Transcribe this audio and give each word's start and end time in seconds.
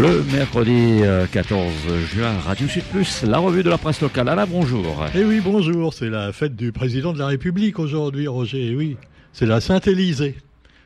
Le 0.00 0.22
mercredi 0.32 1.02
14 1.30 1.72
euh, 1.88 2.00
juin, 2.06 2.32
Radio 2.44 2.66
Sud 2.66 2.82
Plus, 2.84 3.22
la 3.22 3.38
revue 3.38 3.62
de 3.62 3.70
la 3.70 3.78
presse 3.78 4.00
locale. 4.00 4.28
Alain, 4.28 4.44
bonjour. 4.44 5.06
Eh 5.14 5.24
oui, 5.24 5.40
bonjour. 5.40 5.94
C'est 5.94 6.10
la 6.10 6.32
fête 6.32 6.56
du 6.56 6.72
président 6.72 7.12
de 7.12 7.18
la 7.18 7.28
République 7.28 7.78
aujourd'hui, 7.78 8.26
Roger. 8.26 8.70
Eh 8.72 8.76
oui, 8.76 8.96
c'est 9.32 9.46
la 9.46 9.60
Sainte-Élysée. 9.60 10.34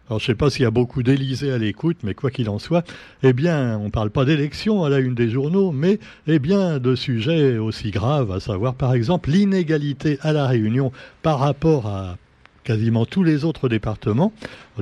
Alors, 0.08 0.21
je 0.21 0.26
sais 0.26 0.34
pas 0.34 0.50
s'il 0.50 0.62
y 0.62 0.66
a 0.66 0.71
beaucoup 0.71 1.02
d'Élysées 1.02 1.50
à 1.50 1.58
l'écoute, 1.58 1.98
mais 2.02 2.14
quoi 2.14 2.30
qu'il 2.30 2.50
en 2.50 2.58
soit, 2.58 2.84
eh 3.22 3.32
bien, 3.32 3.79
on 3.79 3.90
parle 3.90 4.11
pas 4.11 4.25
d'élection 4.25 4.84
à 4.84 4.90
la 4.90 4.98
une 4.98 5.14
des 5.14 5.30
journaux, 5.30 5.72
mais, 5.72 5.98
eh 6.27 6.38
bien, 6.38 6.79
de 6.79 6.95
sujets 6.95 7.56
aussi 7.59 7.90
graves, 7.90 8.30
à 8.30 8.40
savoir, 8.40 8.75
par 8.75 8.95
exemple, 8.95 9.30
l'inégalité 9.30 10.18
à 10.22 10.32
la 10.32 10.46
Réunion 10.46 10.93
par 11.22 11.38
rapport 11.38 11.86
à 11.86 12.16
quasiment 12.69 13.07
tous 13.07 13.25
les 13.25 13.46
autres 13.46 13.71
départements 13.71 14.30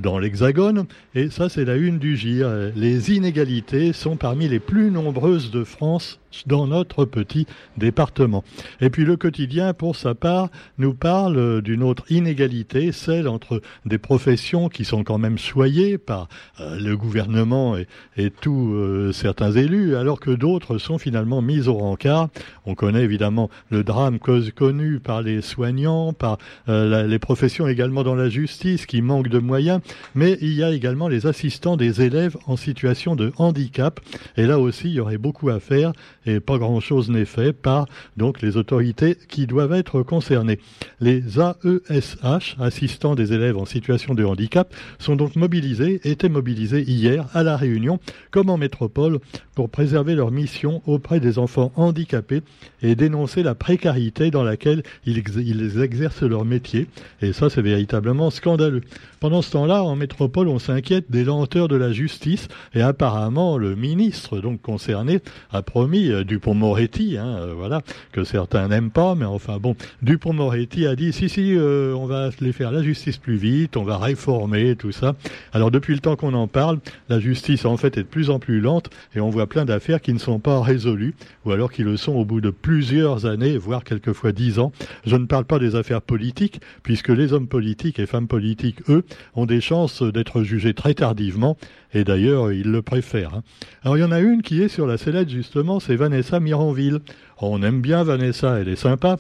dans 0.02 0.18
l'Hexagone. 0.18 0.86
Et 1.14 1.30
ça, 1.30 1.48
c'est 1.48 1.64
la 1.64 1.76
une 1.76 2.00
du 2.00 2.16
GIR. 2.16 2.72
Les 2.74 3.12
inégalités 3.12 3.92
sont 3.92 4.16
parmi 4.16 4.48
les 4.48 4.58
plus 4.58 4.90
nombreuses 4.90 5.52
de 5.52 5.62
France 5.62 6.18
dans 6.46 6.66
notre 6.66 7.04
petit 7.04 7.46
département. 7.76 8.44
Et 8.80 8.90
puis 8.90 9.04
le 9.04 9.16
quotidien, 9.16 9.72
pour 9.74 9.96
sa 9.96 10.14
part, 10.14 10.48
nous 10.78 10.94
parle 10.94 11.62
d'une 11.62 11.82
autre 11.82 12.04
inégalité, 12.10 12.92
celle 12.92 13.28
entre 13.28 13.62
des 13.84 13.98
professions 13.98 14.68
qui 14.68 14.84
sont 14.84 15.04
quand 15.04 15.18
même 15.18 15.38
choyées 15.38 15.98
par 15.98 16.28
euh, 16.60 16.78
le 16.78 16.96
gouvernement 16.96 17.76
et, 17.76 17.86
et 18.16 18.30
tous 18.30 18.74
euh, 18.74 19.12
certains 19.12 19.52
élus, 19.52 19.96
alors 19.96 20.20
que 20.20 20.30
d'autres 20.30 20.78
sont 20.78 20.98
finalement 20.98 21.42
mises 21.42 21.68
au 21.68 21.74
rencard. 21.74 22.28
On 22.64 22.74
connaît 22.74 23.02
évidemment 23.02 23.50
le 23.70 23.84
drame 23.84 24.18
connu 24.54 25.00
par 25.00 25.22
les 25.22 25.40
soignants, 25.40 26.12
par 26.12 26.38
euh, 26.68 27.06
les 27.06 27.18
professions 27.18 27.68
également 27.68 28.02
dans 28.02 28.14
la 28.14 28.28
justice 28.28 28.86
qui 28.86 29.02
manquent 29.02 29.28
de 29.28 29.38
moyens, 29.38 29.80
mais 30.14 30.38
il 30.40 30.52
y 30.52 30.62
a 30.62 30.70
également 30.70 31.08
les 31.08 31.26
assistants 31.26 31.76
des 31.76 32.02
élèves 32.02 32.36
en 32.46 32.56
situation 32.56 33.16
de 33.16 33.32
handicap. 33.36 34.00
Et 34.36 34.46
là 34.46 34.58
aussi, 34.58 34.88
il 34.88 34.94
y 34.94 35.00
aurait 35.00 35.18
beaucoup 35.18 35.50
à 35.50 35.60
faire 35.60 35.92
et 36.26 36.40
pas 36.40 36.58
grand-chose 36.58 37.10
n'est 37.10 37.24
fait 37.24 37.52
par 37.52 37.86
donc 38.16 38.42
les 38.42 38.56
autorités 38.56 39.16
qui 39.28 39.46
doivent 39.46 39.72
être 39.72 40.02
concernées. 40.02 40.58
Les 41.00 41.22
AESH, 41.38 42.56
assistants 42.58 43.14
des 43.14 43.32
élèves 43.32 43.56
en 43.56 43.64
situation 43.64 44.14
de 44.14 44.24
handicap, 44.24 44.74
sont 44.98 45.16
donc 45.16 45.36
mobilisés, 45.36 46.00
étaient 46.04 46.28
mobilisés 46.28 46.82
hier 46.82 47.26
à 47.32 47.42
La 47.42 47.56
Réunion, 47.56 48.00
comme 48.30 48.50
en 48.50 48.58
métropole, 48.58 49.18
pour 49.54 49.70
préserver 49.70 50.14
leur 50.14 50.30
mission 50.30 50.82
auprès 50.86 51.20
des 51.20 51.38
enfants 51.38 51.72
handicapés 51.76 52.42
et 52.82 52.94
dénoncer 52.94 53.42
la 53.42 53.54
précarité 53.54 54.30
dans 54.30 54.42
laquelle 54.42 54.82
ils, 55.06 55.22
ils 55.38 55.80
exercent 55.80 56.22
leur 56.22 56.44
métier. 56.44 56.86
Et 57.22 57.32
ça, 57.32 57.48
c'est 57.48 57.62
véritablement 57.62 58.30
scandaleux. 58.30 58.82
Pendant 59.20 59.42
ce 59.42 59.52
temps-là, 59.52 59.82
en 59.82 59.96
métropole, 59.96 60.48
on 60.48 60.58
s'inquiète 60.58 61.10
des 61.10 61.24
lenteurs 61.24 61.68
de 61.68 61.76
la 61.76 61.92
justice 61.92 62.48
et 62.74 62.82
apparemment 62.82 63.56
le 63.56 63.74
ministre 63.74 64.40
donc 64.40 64.60
concerné 64.60 65.20
a 65.50 65.62
promis 65.62 66.10
euh, 66.16 66.24
Dupont-Moretti, 66.24 67.16
hein, 67.18 67.36
euh, 67.38 67.54
voilà, 67.56 67.82
que 68.12 68.24
certains 68.24 68.68
n'aiment 68.68 68.90
pas, 68.90 69.14
mais 69.14 69.24
enfin 69.24 69.58
bon, 69.58 69.76
Dupont-Moretti 70.02 70.86
a 70.86 70.96
dit 70.96 71.12
si 71.12 71.28
si, 71.28 71.54
euh, 71.56 71.94
on 71.94 72.06
va 72.06 72.30
les 72.40 72.52
faire 72.52 72.72
la 72.72 72.82
justice 72.82 73.18
plus 73.18 73.36
vite, 73.36 73.76
on 73.76 73.84
va 73.84 73.98
réformer 73.98 74.76
tout 74.76 74.92
ça. 74.92 75.14
Alors 75.52 75.70
depuis 75.70 75.94
le 75.94 76.00
temps 76.00 76.16
qu'on 76.16 76.34
en 76.34 76.48
parle, 76.48 76.78
la 77.08 77.20
justice 77.20 77.64
en 77.64 77.76
fait 77.76 77.96
est 77.96 78.02
de 78.02 78.08
plus 78.08 78.30
en 78.30 78.38
plus 78.38 78.60
lente 78.60 78.90
et 79.14 79.20
on 79.20 79.30
voit 79.30 79.46
plein 79.46 79.64
d'affaires 79.64 80.00
qui 80.00 80.12
ne 80.12 80.18
sont 80.18 80.38
pas 80.38 80.60
résolues 80.60 81.14
ou 81.44 81.52
alors 81.52 81.70
qui 81.70 81.82
le 81.82 81.96
sont 81.96 82.12
au 82.12 82.24
bout 82.24 82.40
de 82.40 82.50
plusieurs 82.50 83.26
années, 83.26 83.56
voire 83.56 83.84
quelquefois 83.84 84.32
dix 84.32 84.58
ans. 84.58 84.72
Je 85.04 85.16
ne 85.16 85.26
parle 85.26 85.44
pas 85.44 85.58
des 85.58 85.76
affaires 85.76 86.02
politiques, 86.02 86.60
puisque 86.82 87.08
les 87.08 87.32
hommes 87.32 87.48
politiques 87.48 87.98
et 87.98 88.06
femmes 88.06 88.28
politiques, 88.28 88.88
eux, 88.88 89.04
ont 89.34 89.46
des 89.46 89.60
chances 89.60 90.02
d'être 90.02 90.42
jugés 90.42 90.74
très 90.74 90.94
tardivement, 90.94 91.56
et 91.96 92.04
d'ailleurs, 92.04 92.52
ils 92.52 92.70
le 92.70 92.82
préfèrent. 92.82 93.34
Hein. 93.34 93.42
Alors 93.82 93.96
il 93.96 94.00
y 94.00 94.04
en 94.04 94.12
a 94.12 94.20
une 94.20 94.42
qui 94.42 94.62
est 94.62 94.68
sur 94.68 94.86
la 94.86 94.98
sellette, 94.98 95.30
justement, 95.30 95.80
c'est 95.80 95.96
Vanessa 95.96 96.40
Miranville. 96.40 97.00
On 97.40 97.62
aime 97.62 97.80
bien 97.80 98.04
Vanessa, 98.04 98.58
elle 98.60 98.68
est 98.68 98.76
sympa. 98.76 99.16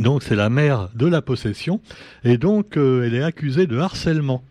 Donc 0.00 0.24
c'est 0.24 0.34
la 0.34 0.50
mère 0.50 0.88
de 0.96 1.06
la 1.06 1.22
possession, 1.22 1.80
et 2.24 2.38
donc 2.38 2.76
euh, 2.76 3.04
elle 3.04 3.14
est 3.14 3.22
accusée 3.22 3.68
de 3.68 3.78
harcèlement. 3.78 4.42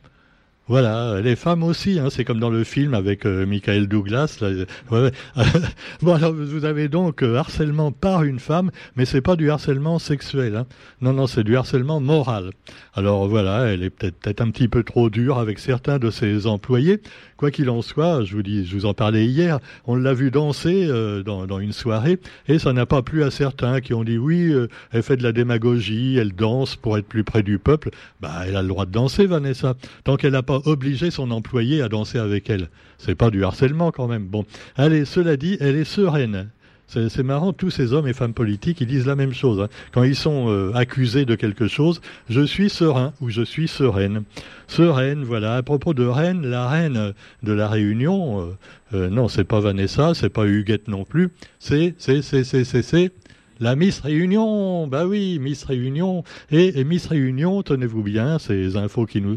Voilà, 0.67 1.21
les 1.21 1.35
femmes 1.35 1.61
aussi, 1.61 1.99
hein, 1.99 2.07
c'est 2.09 2.25
comme 2.25 2.39
dans 2.39 2.49
le 2.49 2.63
film 2.63 2.95
avec 2.95 3.27
euh, 3.27 3.45
Michael 3.45 3.87
Douglas. 3.87 4.43
alors 4.91 6.33
vous 6.33 6.65
avez 6.65 6.87
donc 6.87 7.21
euh, 7.21 7.35
harcèlement 7.35 7.91
par 7.91 8.23
une 8.23 8.39
femme, 8.39 8.71
mais 8.95 9.05
c'est 9.05 9.21
pas 9.21 9.35
du 9.35 9.51
harcèlement 9.51 9.99
sexuel. 9.99 10.55
Hein. 10.55 10.65
Non, 11.01 11.13
non, 11.13 11.27
c'est 11.27 11.43
du 11.43 11.55
harcèlement 11.55 11.99
moral. 11.99 12.49
Alors 12.95 13.27
voilà, 13.27 13.65
elle 13.65 13.83
est 13.83 13.91
peut-être 13.91 14.23
peut 14.23 14.43
un 14.43 14.49
petit 14.49 14.67
peu 14.67 14.81
trop 14.81 15.11
dure 15.11 15.37
avec 15.37 15.59
certains 15.59 15.99
de 15.99 16.09
ses 16.09 16.47
employés. 16.47 16.99
Quoi 17.37 17.51
qu'il 17.51 17.69
en 17.69 17.81
soit, 17.81 18.23
je 18.23 18.35
vous 18.35 18.43
dis, 18.43 18.65
je 18.65 18.75
vous 18.75 18.85
en 18.85 18.93
parlais 18.93 19.25
hier, 19.25 19.59
on 19.85 19.95
l'a 19.95 20.13
vu 20.13 20.31
danser 20.31 20.87
euh, 20.89 21.21
dans, 21.21 21.59
une 21.59 21.73
soirée, 21.73 22.19
et 22.47 22.59
ça 22.59 22.71
n'a 22.71 22.85
pas 22.85 23.01
plu 23.01 23.23
à 23.23 23.31
certains 23.31 23.81
qui 23.81 23.93
ont 23.93 24.03
dit 24.03 24.17
oui, 24.17 24.53
elle 24.91 25.03
fait 25.03 25.17
de 25.17 25.23
la 25.23 25.31
démagogie, 25.31 26.17
elle 26.17 26.33
danse 26.33 26.75
pour 26.75 26.97
être 26.97 27.07
plus 27.07 27.23
près 27.23 27.43
du 27.43 27.59
peuple. 27.59 27.89
Bah, 28.21 28.43
elle 28.47 28.55
a 28.55 28.61
le 28.61 28.67
droit 28.67 28.85
de 28.85 28.91
danser, 28.91 29.25
Vanessa, 29.25 29.75
tant 30.03 30.15
qu'elle 30.15 30.31
n'a 30.31 30.43
pas 30.43 30.61
obliger 30.65 31.11
son 31.11 31.31
employé 31.31 31.81
à 31.81 31.89
danser 31.89 32.17
avec 32.17 32.49
elle. 32.49 32.69
C'est 32.97 33.15
pas 33.15 33.29
du 33.29 33.43
harcèlement 33.43 33.91
quand 33.91 34.07
même. 34.07 34.25
Bon, 34.25 34.45
allez, 34.75 35.05
cela 35.05 35.37
dit, 35.37 35.57
elle 35.59 35.75
est 35.75 35.83
sereine. 35.83 36.49
C'est 36.87 37.23
marrant, 37.23 37.51
tous 37.51 37.71
ces 37.71 37.93
hommes 37.93 38.07
et 38.07 38.13
femmes 38.13 38.33
politiques, 38.33 38.79
ils 38.79 38.87
disent 38.87 39.07
la 39.07 39.15
même 39.15 39.33
chose. 39.33 39.59
Hein. 39.59 39.69
Quand 39.91 40.03
ils 40.03 40.15
sont 40.15 40.49
euh, 40.49 40.71
accusés 40.73 41.25
de 41.25 41.35
quelque 41.35 41.67
chose, 41.67 41.99
je 42.29 42.41
suis 42.41 42.69
serein 42.69 43.13
ou 43.21 43.29
je 43.29 43.41
suis 43.41 43.67
sereine. 43.67 44.23
Sereine, 44.67 45.23
voilà. 45.23 45.55
À 45.55 45.63
propos 45.63 45.93
de 45.93 46.05
reine, 46.05 46.45
la 46.45 46.69
reine 46.69 47.13
de 47.43 47.53
la 47.53 47.67
Réunion, 47.67 48.39
euh, 48.39 48.53
euh, 48.93 49.09
non, 49.09 49.27
c'est 49.27 49.43
pas 49.43 49.59
Vanessa, 49.59 50.13
c'est 50.13 50.29
pas 50.29 50.45
Huguette 50.45 50.87
non 50.87 51.05
plus. 51.05 51.31
C'est, 51.59 51.95
c'est, 51.97 52.21
c'est, 52.21 52.43
c'est, 52.43 52.63
c'est, 52.63 53.11
la 53.59 53.75
Miss 53.75 54.01
Réunion, 54.01 54.87
bah 54.87 55.05
oui, 55.05 55.39
Miss 55.39 55.63
Réunion. 55.63 56.23
Et, 56.51 56.83
Miss 56.83 57.07
Réunion, 57.07 57.63
tenez-vous 57.63 58.03
bien, 58.03 58.37
c'est 58.37 58.67
l'info 58.67 59.05
qui 59.05 59.21
nous 59.21 59.35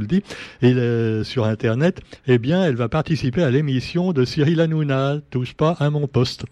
le 0.00 0.06
dit, 0.06 0.22
et 0.60 1.24
sur 1.24 1.46
Internet, 1.46 2.00
eh 2.26 2.38
bien, 2.38 2.64
elle 2.64 2.76
va 2.76 2.90
participer 2.90 3.42
à 3.42 3.50
l'émission 3.50 4.12
de 4.12 4.26
Cyril 4.26 4.60
Hanouna, 4.60 5.20
touche 5.30 5.54
pas 5.54 5.74
à 5.78 5.88
mon 5.88 6.06
poste. 6.06 6.44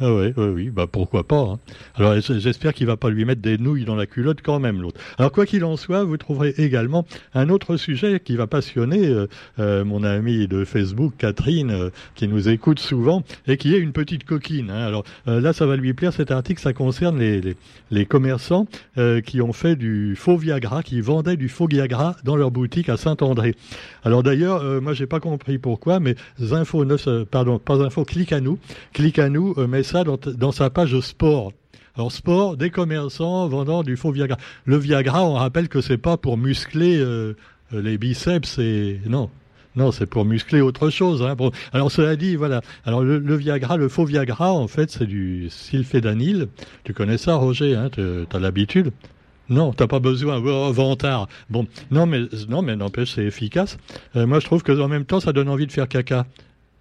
Ah 0.00 0.14
oui, 0.14 0.32
oui, 0.36 0.46
oui, 0.46 0.70
bah 0.70 0.86
pourquoi 0.86 1.26
pas. 1.26 1.40
Hein. 1.40 1.58
Alors 1.96 2.14
j'espère 2.20 2.72
qu'il 2.72 2.86
va 2.86 2.96
pas 2.96 3.10
lui 3.10 3.24
mettre 3.24 3.42
des 3.42 3.58
nouilles 3.58 3.84
dans 3.84 3.96
la 3.96 4.06
culotte 4.06 4.42
quand 4.44 4.60
même 4.60 4.80
l'autre. 4.80 5.00
Alors 5.18 5.32
quoi 5.32 5.44
qu'il 5.44 5.64
en 5.64 5.76
soit, 5.76 6.04
vous 6.04 6.16
trouverez 6.16 6.54
également 6.56 7.04
un 7.34 7.48
autre 7.48 7.76
sujet 7.76 8.20
qui 8.20 8.36
va 8.36 8.46
passionner 8.46 9.08
euh, 9.08 9.26
euh, 9.58 9.84
mon 9.84 10.04
amie 10.04 10.46
de 10.46 10.64
Facebook 10.64 11.14
Catherine, 11.18 11.72
euh, 11.72 11.90
qui 12.14 12.28
nous 12.28 12.48
écoute 12.48 12.78
souvent 12.78 13.24
et 13.48 13.56
qui 13.56 13.74
est 13.74 13.78
une 13.78 13.90
petite 13.90 14.22
coquine. 14.22 14.70
Hein. 14.70 14.86
Alors 14.86 15.02
là, 15.26 15.52
ça 15.52 15.66
va 15.66 15.74
lui 15.74 15.94
plaire. 15.94 16.12
Cet 16.12 16.30
article, 16.30 16.60
ça 16.60 16.72
concerne 16.72 17.18
les, 17.18 17.40
les, 17.40 17.56
les 17.90 18.06
commerçants 18.06 18.66
qui 19.24 19.40
ont 19.42 19.52
fait 19.52 19.76
du 19.76 20.14
faux 20.16 20.36
Viagra, 20.36 20.82
qui 20.82 21.00
vendaient 21.00 21.36
du 21.36 21.48
faux 21.48 21.66
Viagra 21.66 22.16
dans 22.24 22.36
leur 22.36 22.50
boutique 22.50 22.88
à 22.88 22.96
Saint-André. 22.96 23.54
Alors 24.04 24.22
d'ailleurs, 24.22 24.80
moi 24.80 24.92
j'ai 24.92 25.06
pas 25.06 25.20
compris 25.20 25.58
pourquoi, 25.58 26.00
mais 26.00 26.14
info, 26.50 26.84
pardon, 27.30 27.58
pas 27.58 27.82
info, 27.82 28.04
clique 28.04 28.32
à 28.32 28.40
nous, 28.40 28.58
clique 28.92 29.18
à 29.18 29.28
nous, 29.28 29.54
mais 29.68 29.82
ça 29.88 30.04
dans, 30.04 30.52
sa 30.52 30.70
page 30.70 30.98
sport. 31.00 31.52
Alors 31.96 32.12
sport, 32.12 32.56
des 32.56 32.70
commerçants 32.70 33.48
vendant 33.48 33.82
du 33.82 33.96
faux 33.96 34.12
Viagra. 34.12 34.36
Le 34.64 34.76
Viagra, 34.76 35.24
on 35.24 35.34
rappelle 35.34 35.68
que 35.68 35.80
c'est 35.80 35.98
pas 35.98 36.16
pour 36.16 36.36
muscler 36.36 36.96
euh, 36.98 37.34
les 37.72 37.98
biceps 37.98 38.58
et 38.58 39.00
non. 39.06 39.30
Non, 39.74 39.92
c'est 39.92 40.06
pour 40.06 40.24
muscler 40.24 40.60
autre 40.60 40.90
chose. 40.90 41.22
Hein. 41.22 41.36
alors 41.72 41.90
cela 41.90 42.16
dit, 42.16 42.36
voilà. 42.36 42.62
Alors 42.84 43.02
le, 43.02 43.36
Viagra, 43.36 43.76
le 43.76 43.88
faux 43.88 44.04
Viagra, 44.04 44.52
en 44.52 44.66
fait, 44.66 44.90
c'est 44.90 45.06
du 45.06 45.48
sulfédanil. 45.50 46.48
Tu 46.84 46.92
connais 46.94 47.18
ça, 47.18 47.34
Roger 47.34 47.74
hein, 47.76 47.88
Tu 47.90 48.00
as 48.00 48.38
l'habitude? 48.38 48.90
Non, 49.48 49.72
t'as 49.72 49.86
pas 49.86 50.00
besoin. 50.00 50.42
Oh. 50.44 50.96
Bon, 51.48 51.66
non, 51.90 52.06
mais 52.06 52.22
non, 52.48 52.62
mais 52.62 52.76
n'empêche, 52.76 53.14
c'est 53.14 53.24
efficace. 53.24 53.78
Euh, 54.16 54.26
moi, 54.26 54.40
je 54.40 54.46
trouve 54.46 54.62
que 54.62 54.72
en 54.78 54.88
même 54.88 55.04
temps, 55.04 55.20
ça 55.20 55.32
donne 55.32 55.48
envie 55.48 55.66
de 55.66 55.72
faire 55.72 55.88
caca. 55.88 56.26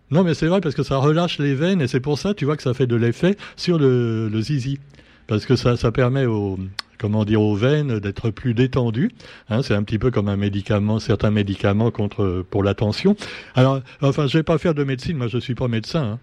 Non, 0.10 0.24
mais 0.24 0.34
c'est 0.34 0.48
vrai 0.48 0.62
parce 0.62 0.76
que 0.76 0.84
ça 0.84 0.98
relâche 0.98 1.38
les 1.40 1.54
veines 1.54 1.82
et 1.82 1.88
c'est 1.88 2.00
pour 2.00 2.18
ça, 2.18 2.34
tu 2.34 2.46
vois, 2.46 2.56
que 2.56 2.64
ça 2.64 2.74
fait 2.74 2.88
de 2.88 2.96
l'effet 2.96 3.36
sur 3.56 3.78
le, 3.78 4.30
le 4.30 4.42
zizi. 4.42 4.80
Parce 5.28 5.46
que 5.46 5.58
ça, 5.58 5.76
ça 5.76 5.92
permet 5.92 6.26
aux, 6.26 6.58
comment 6.98 7.26
dire, 7.26 7.42
aux 7.42 7.56
veines 7.56 8.00
d'être 8.00 8.30
plus 8.30 8.54
détendues. 8.54 9.12
Hein, 9.50 9.62
c'est 9.62 9.74
un 9.74 9.84
petit 9.84 10.00
peu 10.00 10.12
comme 10.12 10.30
un 10.30 10.38
médicament, 10.38 11.00
certains 11.00 11.32
médicaments 11.32 11.92
contre, 11.92 12.46
pour 12.50 12.64
la 12.64 12.74
tension. 12.74 13.16
Alors, 13.56 13.82
enfin, 14.02 14.28
je 14.28 14.38
vais 14.38 14.44
pas 14.44 14.58
faire 14.58 14.74
de 14.74 14.84
médecine, 14.84 15.18
moi 15.18 15.28
je 15.28 15.38
suis 15.38 15.56
pas 15.56 15.68
médecin. 15.68 16.04
Hein. 16.04 16.20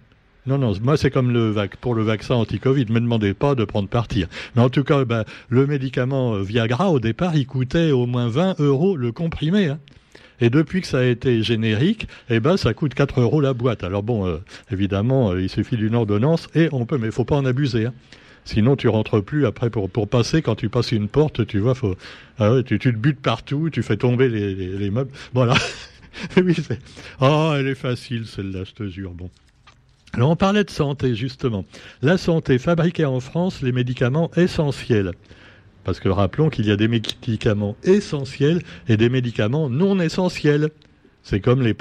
Non, 0.47 0.59
non, 0.59 0.75
moi 0.83 0.99
c'est 0.99 1.11
comme 1.11 1.33
le 1.33 1.55
pour 1.81 1.95
le 1.95 2.03
vaccin 2.03 2.35
anti-Covid, 2.35 2.85
ne 2.87 2.93
me 2.93 3.01
demandez 3.01 3.33
pas 3.33 3.55
de 3.55 3.65
prendre 3.65 3.89
partir. 3.89 4.29
Mais 4.55 4.63
en 4.63 4.69
tout 4.69 4.85
cas, 4.85 5.05
ben, 5.05 5.25
le 5.49 5.67
médicament 5.67 6.35
Viagra, 6.37 6.91
au 6.91 7.01
départ, 7.01 7.35
il 7.35 7.47
coûtait 7.47 7.93
au 7.93 8.05
moins 8.07 8.29
20 8.29 8.61
euros 8.61 8.97
le 8.97 9.11
comprimé. 9.11 9.69
Hein. 9.69 9.79
Et 10.41 10.51
depuis 10.51 10.81
que 10.81 10.87
ça 10.87 10.99
a 10.99 11.05
été 11.05 11.43
générique, 11.43 12.09
eh 12.29 12.41
ben, 12.41 12.57
ça 12.57 12.75
coûte 12.75 12.95
4 12.95 13.21
euros 13.21 13.41
la 13.41 13.55
boîte. 13.55 13.85
Alors 13.85 14.03
bon, 14.03 14.27
euh, 14.27 14.39
évidemment, 14.71 15.31
euh, 15.31 15.43
il 15.43 15.49
suffit 15.49 15.77
d'une 15.77 15.95
ordonnance 15.95 16.49
et 16.55 16.69
on 16.73 16.87
peut, 16.87 16.99
mais 16.99 17.07
il 17.07 17.13
faut 17.13 17.25
pas 17.25 17.37
en 17.37 17.45
abuser. 17.45 17.87
Hein. 17.87 17.95
Sinon, 18.45 18.77
tu 18.77 18.89
rentres 18.89 19.23
plus 19.23 19.47
après 19.47 19.71
pour, 19.71 19.89
passer. 20.09 20.43
Quand 20.43 20.55
tu 20.55 20.69
passes 20.69 20.93
une 20.93 21.09
porte, 21.09 21.47
tu 21.47 21.59
vois, 21.61 21.75
faut, 21.75 21.97
ah 22.39 22.57
tu, 22.65 22.79
te 22.79 22.89
butes 22.91 23.21
partout, 23.21 23.71
tu 23.71 23.83
fais 23.83 23.97
tomber 23.97 24.29
les, 24.29 24.55
les, 24.55 24.91
meubles. 24.91 25.13
Voilà. 25.33 25.55
oui, 26.37 26.55
oh, 27.21 27.55
elle 27.57 27.69
est 27.69 27.75
facile, 27.75 28.27
celle-là, 28.27 28.65
je 28.65 28.73
te 28.73 28.87
jure. 28.87 29.15
Alors 30.13 30.31
on 30.31 30.37
parlait 30.37 30.63
de 30.63 30.71
santé 30.71 31.15
justement. 31.15 31.65
La 32.03 32.19
santé 32.19 32.59
fabriquée 32.59 33.05
en 33.05 33.19
France, 33.19 33.63
les 33.63 33.73
médicaments 33.73 34.31
essentiels. 34.37 35.13
Parce 35.85 36.01
que 36.01 36.09
rappelons 36.09 36.51
qu'il 36.51 36.67
y 36.67 36.71
a 36.71 36.77
des 36.77 36.89
médicaments 36.89 37.77
essentiels 37.85 38.63
et 38.89 38.97
des 38.97 39.09
médicaments 39.09 39.69
non 39.69 40.01
essentiels. 40.01 40.71
C'est 41.25 41.41
comme 41.41 41.63
les, 41.63 41.75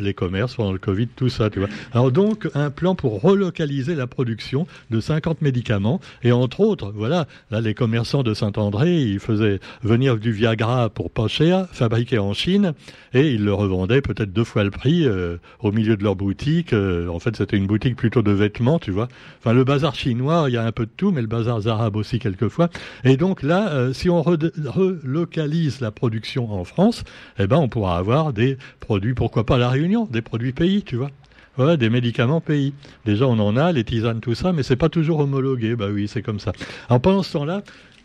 les 0.00 0.14
commerces 0.14 0.54
pendant 0.56 0.72
le 0.72 0.78
Covid, 0.78 1.08
tout 1.08 1.28
ça, 1.28 1.50
tu 1.50 1.60
vois. 1.60 1.68
Alors 1.92 2.10
donc, 2.10 2.48
un 2.54 2.70
plan 2.70 2.94
pour 2.94 3.20
relocaliser 3.20 3.94
la 3.94 4.06
production 4.06 4.66
de 4.90 5.00
50 5.00 5.42
médicaments. 5.42 6.00
Et 6.22 6.32
entre 6.32 6.60
autres, 6.60 6.92
voilà, 6.94 7.26
là, 7.50 7.60
les 7.60 7.74
commerçants 7.74 8.22
de 8.22 8.34
Saint-André, 8.34 9.02
ils 9.02 9.20
faisaient 9.20 9.60
venir 9.82 10.16
du 10.16 10.32
Viagra 10.32 10.88
pour 10.88 11.10
pas 11.10 11.28
cher, 11.28 11.66
fabriqué 11.70 12.18
en 12.18 12.32
Chine, 12.32 12.72
et 13.12 13.32
ils 13.32 13.44
le 13.44 13.52
revendaient 13.52 14.00
peut-être 14.00 14.32
deux 14.32 14.44
fois 14.44 14.64
le 14.64 14.70
prix 14.70 15.06
euh, 15.06 15.36
au 15.60 15.70
milieu 15.70 15.96
de 15.96 16.02
leur 16.02 16.16
boutique. 16.16 16.72
Euh, 16.72 17.08
en 17.08 17.18
fait, 17.18 17.36
c'était 17.36 17.56
une 17.56 17.66
boutique 17.66 17.96
plutôt 17.96 18.22
de 18.22 18.32
vêtements, 18.32 18.78
tu 18.78 18.90
vois. 18.90 19.08
Enfin, 19.38 19.52
le 19.52 19.64
bazar 19.64 19.94
chinois, 19.94 20.46
il 20.48 20.54
y 20.54 20.56
a 20.56 20.64
un 20.64 20.72
peu 20.72 20.86
de 20.86 20.90
tout, 20.96 21.10
mais 21.10 21.20
le 21.20 21.26
bazar 21.26 21.60
arabe 21.68 21.96
aussi 21.96 22.18
quelquefois. 22.18 22.68
Et 23.04 23.16
donc 23.16 23.42
là, 23.42 23.70
euh, 23.70 23.92
si 23.92 24.08
on 24.08 24.22
relocalise 24.22 25.80
la 25.80 25.90
production 25.90 26.52
en 26.52 26.64
France, 26.64 27.04
eh 27.38 27.46
ben, 27.46 27.56
on 27.56 27.68
pourra 27.68 27.98
avoir 27.98 28.32
des 28.32 28.56
produits, 28.80 29.14
pourquoi 29.14 29.44
pas 29.44 29.58
la 29.58 29.68
Réunion, 29.68 30.06
des 30.10 30.22
produits 30.22 30.52
pays, 30.52 30.82
tu 30.82 30.96
vois. 30.96 31.10
Voilà, 31.56 31.76
des 31.76 31.90
médicaments 31.90 32.40
pays. 32.40 32.72
Déjà, 33.04 33.26
on 33.26 33.38
en 33.40 33.56
a, 33.56 33.72
les 33.72 33.82
tisanes, 33.82 34.20
tout 34.20 34.34
ça, 34.34 34.52
mais 34.52 34.62
c'est 34.62 34.76
pas 34.76 34.88
toujours 34.88 35.18
homologué. 35.18 35.74
Bah 35.74 35.88
oui, 35.92 36.06
c'est 36.06 36.22
comme 36.22 36.38
ça. 36.38 36.52
Alors 36.88 37.00
pendant 37.00 37.24
ce 37.24 37.32
temps-là, 37.32 37.62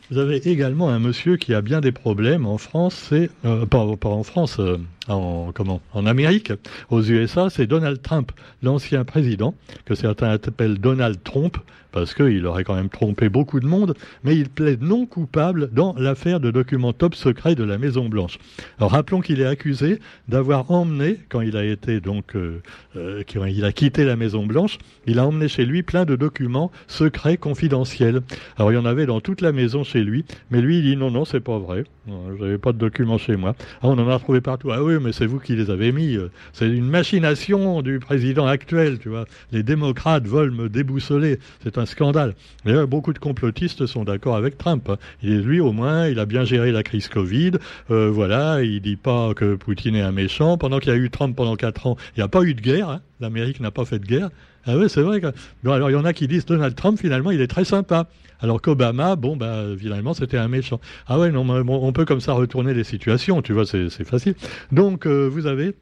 vous 0.09 0.17
avez 0.17 0.37
également 0.49 0.89
un 0.89 0.99
monsieur 0.99 1.37
qui 1.37 1.53
a 1.53 1.61
bien 1.61 1.79
des 1.79 1.91
problèmes 1.91 2.45
en 2.45 2.57
France, 2.57 3.07
c'est 3.09 3.29
euh, 3.45 3.65
pas, 3.65 3.79
en 3.79 4.23
France, 4.23 4.57
euh, 4.59 4.77
en 5.07 5.51
comment, 5.53 5.81
en 5.93 6.05
Amérique, 6.05 6.51
aux 6.89 7.01
USA, 7.01 7.49
c'est 7.49 7.67
Donald 7.67 8.01
Trump, 8.01 8.31
l'ancien 8.61 9.05
président 9.05 9.55
que 9.85 9.95
certains 9.95 10.29
appellent 10.29 10.77
Donald 10.77 11.23
Trump 11.23 11.57
parce 11.93 12.13
qu'il 12.13 12.45
aurait 12.45 12.63
quand 12.65 12.75
même 12.75 12.89
trompé 12.89 13.29
beaucoup 13.29 13.59
de 13.59 13.67
monde, 13.67 13.93
mais 14.23 14.35
il 14.35 14.49
plaide 14.49 14.81
non 14.81 15.05
coupable 15.05 15.69
dans 15.71 15.95
l'affaire 15.97 16.39
de 16.39 16.51
documents 16.51 16.91
top 16.91 17.15
secrets 17.15 17.55
de 17.55 17.63
la 17.63 17.77
Maison 17.77 18.09
Blanche. 18.09 18.39
Alors 18.79 18.91
rappelons 18.91 19.21
qu'il 19.21 19.39
est 19.39 19.45
accusé 19.45 19.99
d'avoir 20.27 20.69
emmené, 20.71 21.19
quand 21.29 21.41
il 21.41 21.55
a 21.55 21.63
été 21.63 22.01
donc, 22.01 22.35
euh, 22.35 22.61
euh, 22.97 23.23
il 23.47 23.63
a 23.63 23.71
quitté 23.71 24.03
la 24.03 24.15
Maison 24.15 24.45
Blanche, 24.45 24.79
il 25.05 25.19
a 25.19 25.27
emmené 25.27 25.47
chez 25.47 25.65
lui 25.65 25.83
plein 25.83 26.03
de 26.03 26.15
documents 26.15 26.71
secrets 26.87 27.37
confidentiels. 27.37 28.21
Alors 28.57 28.71
il 28.71 28.75
y 28.75 28.77
en 28.77 28.85
avait 28.85 29.05
dans 29.05 29.21
toute 29.21 29.41
la 29.41 29.51
maison 29.51 29.83
chez 29.83 30.03
lui, 30.03 30.25
mais 30.49 30.61
lui 30.61 30.79
il 30.79 30.83
dit 30.83 30.97
non 30.97 31.11
non 31.11 31.25
c'est 31.25 31.39
pas 31.39 31.59
vrai, 31.59 31.83
je 32.07 32.43
n'avais 32.43 32.57
pas 32.57 32.73
de 32.73 32.79
documents 32.79 33.19
chez 33.19 33.35
moi. 33.35 33.55
Ah, 33.83 33.87
on 33.87 33.99
en 33.99 34.09
a 34.09 34.17
trouvé 34.17 34.41
partout. 34.41 34.71
Ah 34.71 34.83
oui 34.83 34.95
mais 34.99 35.13
c'est 35.13 35.27
vous 35.27 35.39
qui 35.39 35.55
les 35.55 35.69
avez 35.69 35.91
mis. 35.91 36.17
C'est 36.53 36.67
une 36.67 36.89
machination 36.89 37.81
du 37.83 37.99
président 37.99 38.47
actuel, 38.47 38.97
tu 38.97 39.09
vois. 39.09 39.25
Les 39.51 39.61
démocrates 39.61 40.27
veulent 40.27 40.51
me 40.51 40.69
déboussoler. 40.69 41.39
C'est 41.63 41.77
un 41.77 41.82
un 41.83 41.85
scandale. 41.85 42.33
Mais 42.65 42.85
beaucoup 42.85 43.13
de 43.13 43.19
complotistes 43.19 43.85
sont 43.85 44.03
d'accord 44.03 44.35
avec 44.35 44.57
Trump. 44.57 44.89
Hein. 44.89 44.97
Il 45.21 45.33
est 45.33 45.41
lui 45.41 45.59
au 45.59 45.71
moins, 45.71 46.07
il 46.07 46.19
a 46.19 46.25
bien 46.25 46.43
géré 46.43 46.71
la 46.71 46.83
crise 46.83 47.07
Covid. 47.07 47.51
Euh, 47.91 48.09
voilà, 48.09 48.63
il 48.63 48.81
dit 48.81 48.95
pas 48.95 49.33
que 49.33 49.55
Poutine 49.55 49.95
est 49.95 50.01
un 50.01 50.11
méchant. 50.11 50.57
Pendant 50.57 50.79
qu'il 50.79 50.91
y 50.91 50.95
a 50.95 50.97
eu 50.97 51.09
Trump 51.09 51.35
pendant 51.35 51.55
quatre 51.55 51.87
ans, 51.87 51.97
il 52.15 52.19
n'y 52.19 52.23
a 52.23 52.27
pas 52.27 52.41
eu 52.41 52.53
de 52.53 52.61
guerre. 52.61 52.89
Hein. 52.89 53.01
L'Amérique 53.19 53.59
n'a 53.59 53.71
pas 53.71 53.85
fait 53.85 53.99
de 53.99 54.05
guerre. 54.05 54.29
Ah 54.65 54.77
oui, 54.77 54.85
c'est 54.89 55.01
vrai. 55.01 55.19
Que... 55.19 55.27
alors 55.69 55.89
il 55.89 55.93
y 55.93 55.97
en 55.97 56.05
a 56.05 56.13
qui 56.13 56.27
disent 56.27 56.45
Donald 56.45 56.75
Trump 56.75 56.97
finalement 56.99 57.31
il 57.31 57.41
est 57.41 57.47
très 57.47 57.65
sympa. 57.65 58.07
Alors 58.39 58.61
qu'Obama, 58.61 59.15
bon 59.15 59.37
bah 59.37 59.63
finalement 59.77 60.13
c'était 60.13 60.37
un 60.37 60.47
méchant. 60.47 60.79
Ah 61.07 61.19
ouais, 61.19 61.31
non, 61.31 61.45
on 61.49 61.93
peut 61.93 62.05
comme 62.05 62.19
ça 62.19 62.33
retourner 62.33 62.73
les 62.73 62.83
situations, 62.83 63.41
tu 63.41 63.53
vois, 63.53 63.65
c'est 63.65 63.89
facile. 64.03 64.35
Donc 64.71 65.05
euh, 65.05 65.27
vous 65.27 65.47
avez 65.47 65.75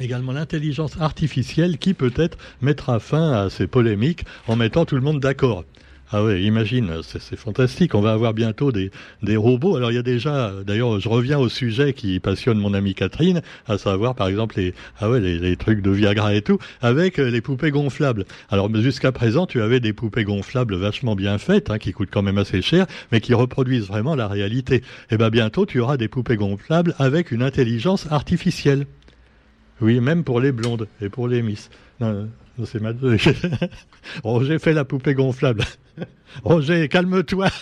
également 0.00 0.32
l'intelligence 0.32 1.00
artificielle 1.00 1.78
qui 1.78 1.94
peut-être 1.94 2.38
mettra 2.60 3.00
fin 3.00 3.32
à 3.32 3.50
ces 3.50 3.66
polémiques 3.66 4.24
en 4.46 4.56
mettant 4.56 4.84
tout 4.84 4.94
le 4.94 5.02
monde 5.02 5.20
d'accord. 5.20 5.64
Ah 6.10 6.24
oui, 6.24 6.42
imagine, 6.42 6.90
c'est 7.02 7.36
fantastique. 7.36 7.94
On 7.94 8.00
va 8.00 8.12
avoir 8.12 8.32
bientôt 8.32 8.72
des, 8.72 8.90
des 9.22 9.36
robots. 9.36 9.76
Alors 9.76 9.92
il 9.92 9.94
y 9.94 9.98
a 9.98 10.02
déjà, 10.02 10.54
d'ailleurs, 10.66 11.00
je 11.00 11.08
reviens 11.08 11.38
au 11.38 11.50
sujet 11.50 11.92
qui 11.92 12.18
passionne 12.18 12.58
mon 12.58 12.72
amie 12.72 12.94
Catherine, 12.94 13.42
à 13.66 13.76
savoir 13.76 14.14
par 14.14 14.28
exemple 14.28 14.56
les, 14.56 14.72
ah 15.00 15.10
ouais, 15.10 15.20
les, 15.20 15.56
trucs 15.56 15.82
de 15.82 15.90
Viagra 15.90 16.34
et 16.34 16.40
tout, 16.40 16.58
avec 16.80 17.18
euh, 17.18 17.30
les 17.30 17.42
poupées 17.42 17.70
gonflables. 17.70 18.24
Alors 18.48 18.74
jusqu'à 18.76 19.12
présent, 19.12 19.44
tu 19.44 19.60
avais 19.60 19.80
des 19.80 19.92
poupées 19.92 20.24
gonflables 20.24 20.76
vachement 20.76 21.14
bien 21.14 21.36
faites, 21.36 21.68
hein, 21.68 21.76
qui 21.76 21.92
coûtent 21.92 22.10
quand 22.10 22.22
même 22.22 22.38
assez 22.38 22.62
cher, 22.62 22.86
mais 23.12 23.20
qui 23.20 23.34
reproduisent 23.34 23.88
vraiment 23.88 24.14
la 24.14 24.28
réalité. 24.28 24.76
Et 24.76 24.82
eh 25.10 25.16
ben 25.18 25.28
bientôt, 25.28 25.66
tu 25.66 25.78
auras 25.78 25.98
des 25.98 26.08
poupées 26.08 26.36
gonflables 26.36 26.94
avec 26.98 27.32
une 27.32 27.42
intelligence 27.42 28.10
artificielle. 28.10 28.86
Oui, 29.80 30.00
même 30.00 30.24
pour 30.24 30.40
les 30.40 30.52
blondes 30.52 30.88
et 31.00 31.08
pour 31.08 31.28
les 31.28 31.42
miss. 31.42 31.70
Non, 32.00 32.28
c'est 32.64 32.80
ma... 32.80 32.92
Roger 34.22 34.58
fait 34.58 34.72
la 34.72 34.84
poupée 34.84 35.14
gonflable. 35.14 35.64
Roger, 36.44 36.88
calme-toi. 36.88 37.48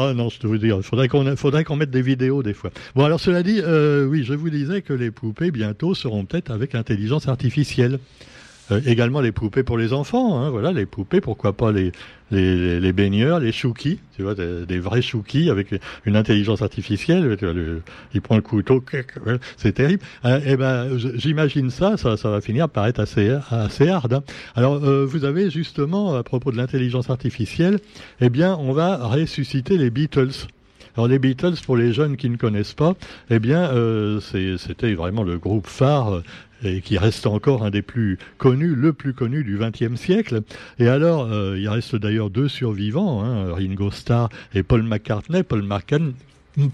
Oh 0.00 0.12
non, 0.14 0.28
je 0.28 0.38
te 0.38 0.46
veux 0.46 0.60
dire, 0.60 0.76
il 0.76 0.84
faudrait 0.84 1.08
qu'on 1.08 1.34
faudrait 1.34 1.64
qu'on 1.64 1.74
mette 1.74 1.90
des 1.90 2.02
vidéos 2.02 2.44
des 2.44 2.54
fois. 2.54 2.70
Bon, 2.94 3.04
alors 3.04 3.18
cela 3.18 3.42
dit, 3.42 3.60
euh, 3.60 4.06
oui, 4.06 4.22
je 4.22 4.32
vous 4.32 4.48
disais 4.48 4.80
que 4.80 4.92
les 4.92 5.10
poupées 5.10 5.50
bientôt 5.50 5.92
seront 5.92 6.24
peut-être 6.24 6.52
avec 6.52 6.76
intelligence 6.76 7.26
artificielle. 7.26 7.98
Euh, 8.70 8.80
également 8.86 9.20
les 9.20 9.32
poupées 9.32 9.62
pour 9.62 9.78
les 9.78 9.92
enfants, 9.92 10.40
hein, 10.40 10.50
voilà, 10.50 10.72
les 10.72 10.86
poupées, 10.86 11.20
pourquoi 11.20 11.52
pas 11.52 11.72
les, 11.72 11.92
les, 12.30 12.80
les 12.80 12.92
baigneurs, 12.92 13.40
les 13.40 13.52
chouki, 13.52 13.98
tu 14.16 14.22
vois, 14.22 14.34
des, 14.34 14.78
vrais 14.78 15.02
chouki 15.02 15.50
avec 15.50 15.74
une 16.04 16.16
intelligence 16.16 16.62
artificielle. 16.62 17.36
Tu 17.38 17.46
vois, 17.46 17.54
il 18.14 18.20
prend 18.20 18.36
le 18.36 18.42
couteau, 18.42 18.84
c'est 19.56 19.72
terrible. 19.72 20.02
Euh, 20.24 20.40
eh 20.44 20.56
ben, 20.56 20.98
j'imagine 21.14 21.70
ça, 21.70 21.96
ça, 21.96 22.16
ça 22.16 22.30
va 22.30 22.40
finir 22.40 22.68
par 22.68 22.86
être 22.86 23.00
assez, 23.00 23.36
assez 23.50 23.88
hard. 23.88 24.12
Hein. 24.12 24.22
Alors, 24.54 24.84
euh, 24.84 25.04
vous 25.06 25.24
avez 25.24 25.50
justement, 25.50 26.14
à 26.14 26.22
propos 26.22 26.52
de 26.52 26.56
l'intelligence 26.56 27.10
artificielle, 27.10 27.78
eh 28.20 28.28
bien, 28.28 28.56
on 28.60 28.72
va 28.72 28.96
ressusciter 28.96 29.78
les 29.78 29.90
Beatles. 29.90 30.46
Alors 30.98 31.06
les 31.06 31.20
Beatles, 31.20 31.54
pour 31.64 31.76
les 31.76 31.92
jeunes 31.92 32.16
qui 32.16 32.28
ne 32.28 32.36
connaissent 32.36 32.74
pas, 32.74 32.96
eh 33.30 33.38
bien, 33.38 33.70
euh, 33.70 34.18
c'était 34.20 34.94
vraiment 34.94 35.22
le 35.22 35.38
groupe 35.38 35.68
phare 35.68 36.22
et 36.64 36.80
qui 36.80 36.98
reste 36.98 37.28
encore 37.28 37.64
un 37.64 37.70
des 37.70 37.82
plus 37.82 38.18
connus, 38.36 38.74
le 38.74 38.92
plus 38.92 39.14
connu 39.14 39.44
du 39.44 39.58
XXe 39.58 39.94
siècle. 39.94 40.40
Et 40.80 40.88
alors, 40.88 41.28
euh, 41.30 41.56
il 41.56 41.68
reste 41.68 41.94
d'ailleurs 41.94 42.30
deux 42.30 42.48
survivants, 42.48 43.22
hein, 43.22 43.54
Ringo 43.54 43.92
Starr 43.92 44.28
et 44.56 44.64
Paul 44.64 44.82
McCartney. 44.82 45.44
Paul 45.44 45.62
McCartney 45.62 46.14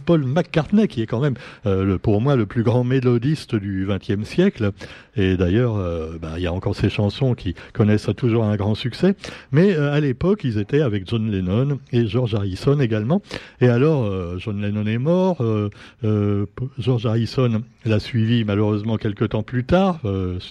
Paul 0.07 0.25
McCartney, 0.25 0.89
qui 0.89 1.03
est 1.03 1.07
quand 1.07 1.21
même 1.21 1.35
euh, 1.67 1.99
pour 1.99 2.21
moi 2.21 2.37
le 2.37 2.47
plus 2.47 2.63
grand 2.63 2.85
mélodiste 2.85 3.55
du 3.55 3.87
XXe 3.89 4.27
siècle. 4.27 4.73
Et 5.17 5.37
d'ailleurs, 5.37 5.77
euh, 5.77 6.19
bah, 6.21 6.33
il 6.37 6.43
y 6.43 6.47
a 6.47 6.53
encore 6.53 6.75
ces 6.75 6.89
chansons 6.91 7.35
qui 7.35 7.55
connaissent 7.73 8.09
toujours 8.17 8.45
un 8.45 8.57
grand 8.57 8.75
succès. 8.75 9.15
Mais 9.53 9.75
euh, 9.75 9.93
à 9.93 10.01
l'époque, 10.01 10.43
ils 10.45 10.59
étaient 10.59 10.81
avec 10.81 11.09
John 11.09 11.31
Lennon 11.31 11.79
et 11.93 12.07
George 12.07 12.35
Harrison 12.35 12.81
également. 12.81 13.23
Et 13.61 13.69
alors, 13.69 14.39
John 14.39 14.61
Lennon 14.61 14.87
est 14.87 14.99
mort. 14.99 15.45
George 16.79 17.07
Harrison 17.07 17.63
l'a 17.85 18.01
suivi 18.01 18.45
malheureusement 18.45 18.97
quelques 18.97 19.31
temps 19.31 19.43
plus 19.43 19.65
tard, 19.65 20.01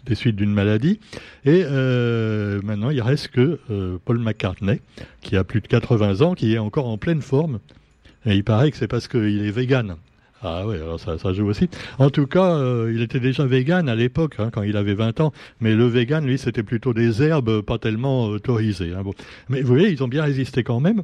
des 0.05 0.15
suites 0.15 0.35
d'une 0.35 0.53
maladie. 0.53 0.99
Et 1.45 1.63
maintenant, 1.63 2.89
il 2.89 3.01
reste 3.01 3.29
que 3.29 3.59
Paul 4.05 4.19
McCartney, 4.19 4.79
qui 5.21 5.35
a 5.35 5.43
plus 5.43 5.61
de 5.61 5.67
80 5.67 6.21
ans, 6.21 6.33
qui 6.33 6.53
est 6.53 6.59
encore 6.59 6.87
en 6.87 6.97
pleine 6.97 7.21
forme. 7.21 7.59
Il 8.25 8.43
paraît 8.43 8.71
que 8.71 8.77
c'est 8.77 8.87
parce 8.87 9.07
qu'il 9.07 9.45
est 9.45 9.51
vegan. 9.51 9.95
Ah 10.45 10.63
oui, 10.67 10.75
alors 10.75 10.99
ça, 10.99 11.17
ça, 11.17 11.31
joue 11.31 11.47
aussi. 11.47 11.69
En 11.99 12.09
tout 12.09 12.27
cas, 12.27 12.57
euh, 12.57 12.91
il 12.93 13.01
était 13.01 13.21
déjà 13.21 13.45
vegan 13.45 13.87
à 13.87 13.95
l'époque, 13.95 14.35
hein, 14.39 14.49
quand 14.51 14.61
il 14.63 14.75
avait 14.75 14.93
20 14.93 15.21
ans. 15.21 15.31
Mais 15.61 15.73
le 15.73 15.85
vegan, 15.85 16.25
lui, 16.25 16.37
c'était 16.37 16.63
plutôt 16.63 16.93
des 16.93 17.23
herbes 17.23 17.61
pas 17.61 17.77
tellement 17.77 18.25
autorisées. 18.25 18.91
Hein. 18.93 19.03
Mais 19.47 19.61
vous 19.61 19.73
voyez, 19.73 19.89
ils 19.89 20.03
ont 20.03 20.09
bien 20.09 20.23
résisté 20.23 20.63
quand 20.63 20.81
même. 20.81 21.03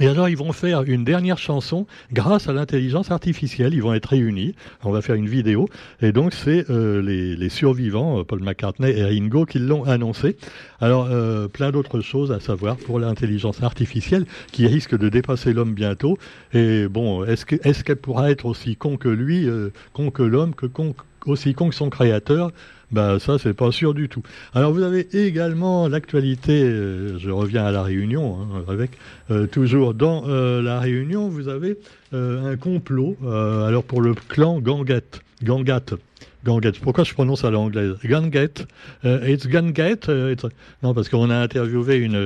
Et 0.00 0.08
alors, 0.08 0.28
ils 0.30 0.36
vont 0.36 0.52
faire 0.52 0.82
une 0.82 1.04
dernière 1.04 1.36
chanson 1.36 1.86
grâce 2.12 2.48
à 2.48 2.54
l'intelligence 2.54 3.10
artificielle. 3.10 3.74
Ils 3.74 3.82
vont 3.82 3.92
être 3.92 4.06
réunis. 4.06 4.54
On 4.84 4.90
va 4.90 5.02
faire 5.02 5.16
une 5.16 5.28
vidéo. 5.28 5.68
Et 6.00 6.12
donc, 6.12 6.32
c'est 6.32 6.70
euh, 6.70 7.02
les, 7.02 7.48
survivants, 7.50 8.20
euh, 8.20 8.24
Paul 8.24 8.42
McCartney 8.42 8.90
et 8.90 9.04
Ringo, 9.04 9.44
qui 9.44 9.58
l'ont 9.58 9.84
annoncé. 9.84 10.36
Alors, 10.80 11.08
euh, 11.10 11.46
plein 11.46 11.70
d'autres 11.70 12.00
choses 12.00 12.32
à 12.32 12.40
savoir 12.40 12.76
pour 12.76 12.98
l'intelligence 12.98 13.62
artificielle 13.62 14.24
qui 14.50 14.66
risque 14.66 14.96
de 14.96 15.10
dépasser 15.10 15.52
l'homme 15.52 15.74
bientôt. 15.74 16.16
Et 16.54 16.88
bon, 16.88 17.24
est-ce 17.24 17.84
qu'elle 17.84 17.96
pourra 17.96 18.30
être 18.30 18.46
aussi 18.46 18.76
con 18.76 18.96
que 18.96 19.08
lui, 19.08 19.46
con 19.92 20.10
que 20.10 20.22
l'homme, 20.22 20.54
que 20.54 20.66
con, 20.66 20.94
aussi 21.28 21.54
con 21.54 21.68
que 21.68 21.74
son 21.74 21.90
créateur 21.90 22.52
bah 22.92 23.18
ça 23.18 23.38
c'est 23.38 23.54
pas 23.54 23.72
sûr 23.72 23.94
du 23.94 24.08
tout. 24.08 24.22
Alors 24.54 24.72
vous 24.72 24.82
avez 24.82 25.08
également 25.14 25.88
l'actualité, 25.88 26.62
euh, 26.62 27.18
je 27.18 27.30
reviens 27.30 27.64
à 27.64 27.72
la 27.72 27.82
Réunion 27.82 28.38
hein, 28.40 28.64
avec 28.68 28.90
euh, 29.30 29.46
toujours 29.46 29.94
dans 29.94 30.24
euh, 30.28 30.60
la 30.60 30.78
Réunion 30.78 31.28
vous 31.28 31.48
avez 31.48 31.78
un 32.14 32.56
complot 32.56 33.16
alors 33.24 33.84
pour 33.84 34.02
le 34.02 34.12
clan 34.12 34.60
Ganguette. 34.60 35.22
Gangat. 35.42 35.94
Ganget. 36.44 36.72
Pourquoi 36.80 37.04
je 37.04 37.14
prononce 37.14 37.44
à 37.44 37.50
l'anglaise? 37.50 37.94
Ganget. 38.04 38.66
Uh, 39.04 39.18
it's 39.28 39.46
Ganget. 39.46 40.08
Uh, 40.08 40.34
Non, 40.82 40.92
parce 40.92 41.08
qu'on 41.08 41.30
a 41.30 41.36
interviewé 41.36 41.98
une, 41.98 42.16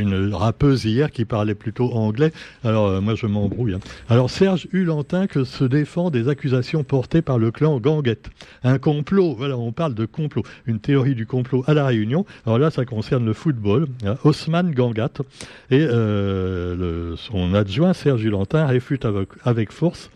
une 0.00 0.34
rappeuse 0.34 0.84
hier 0.84 1.12
qui 1.12 1.24
parlait 1.24 1.54
plutôt 1.54 1.92
anglais. 1.92 2.32
Alors, 2.64 2.88
euh, 2.88 3.00
moi, 3.00 3.14
je 3.14 3.26
m'embrouille. 3.26 3.74
Hein. 3.74 3.80
Alors, 4.08 4.30
Serge 4.30 4.66
Hulantin 4.72 5.28
que 5.28 5.44
se 5.44 5.62
défend 5.64 6.10
des 6.10 6.28
accusations 6.28 6.82
portées 6.82 7.22
par 7.22 7.38
le 7.38 7.52
clan 7.52 7.78
Ganget. 7.78 8.18
Un 8.64 8.78
complot, 8.78 9.34
voilà, 9.36 9.56
on 9.56 9.70
parle 9.70 9.94
de 9.94 10.06
complot. 10.06 10.42
Une 10.66 10.80
théorie 10.80 11.14
du 11.14 11.26
complot 11.26 11.62
à 11.68 11.74
La 11.74 11.86
Réunion. 11.86 12.26
Alors 12.46 12.58
là, 12.58 12.70
ça 12.70 12.84
concerne 12.84 13.24
le 13.24 13.32
football. 13.32 13.86
Osman 14.24 14.72
Gangat 14.72 15.22
et 15.70 15.80
euh, 15.80 17.14
son 17.16 17.54
adjoint, 17.54 17.92
Serge 17.92 18.24
Hulantin, 18.24 18.66
réfute 18.66 19.06
avec 19.44 19.70
force 19.70 20.10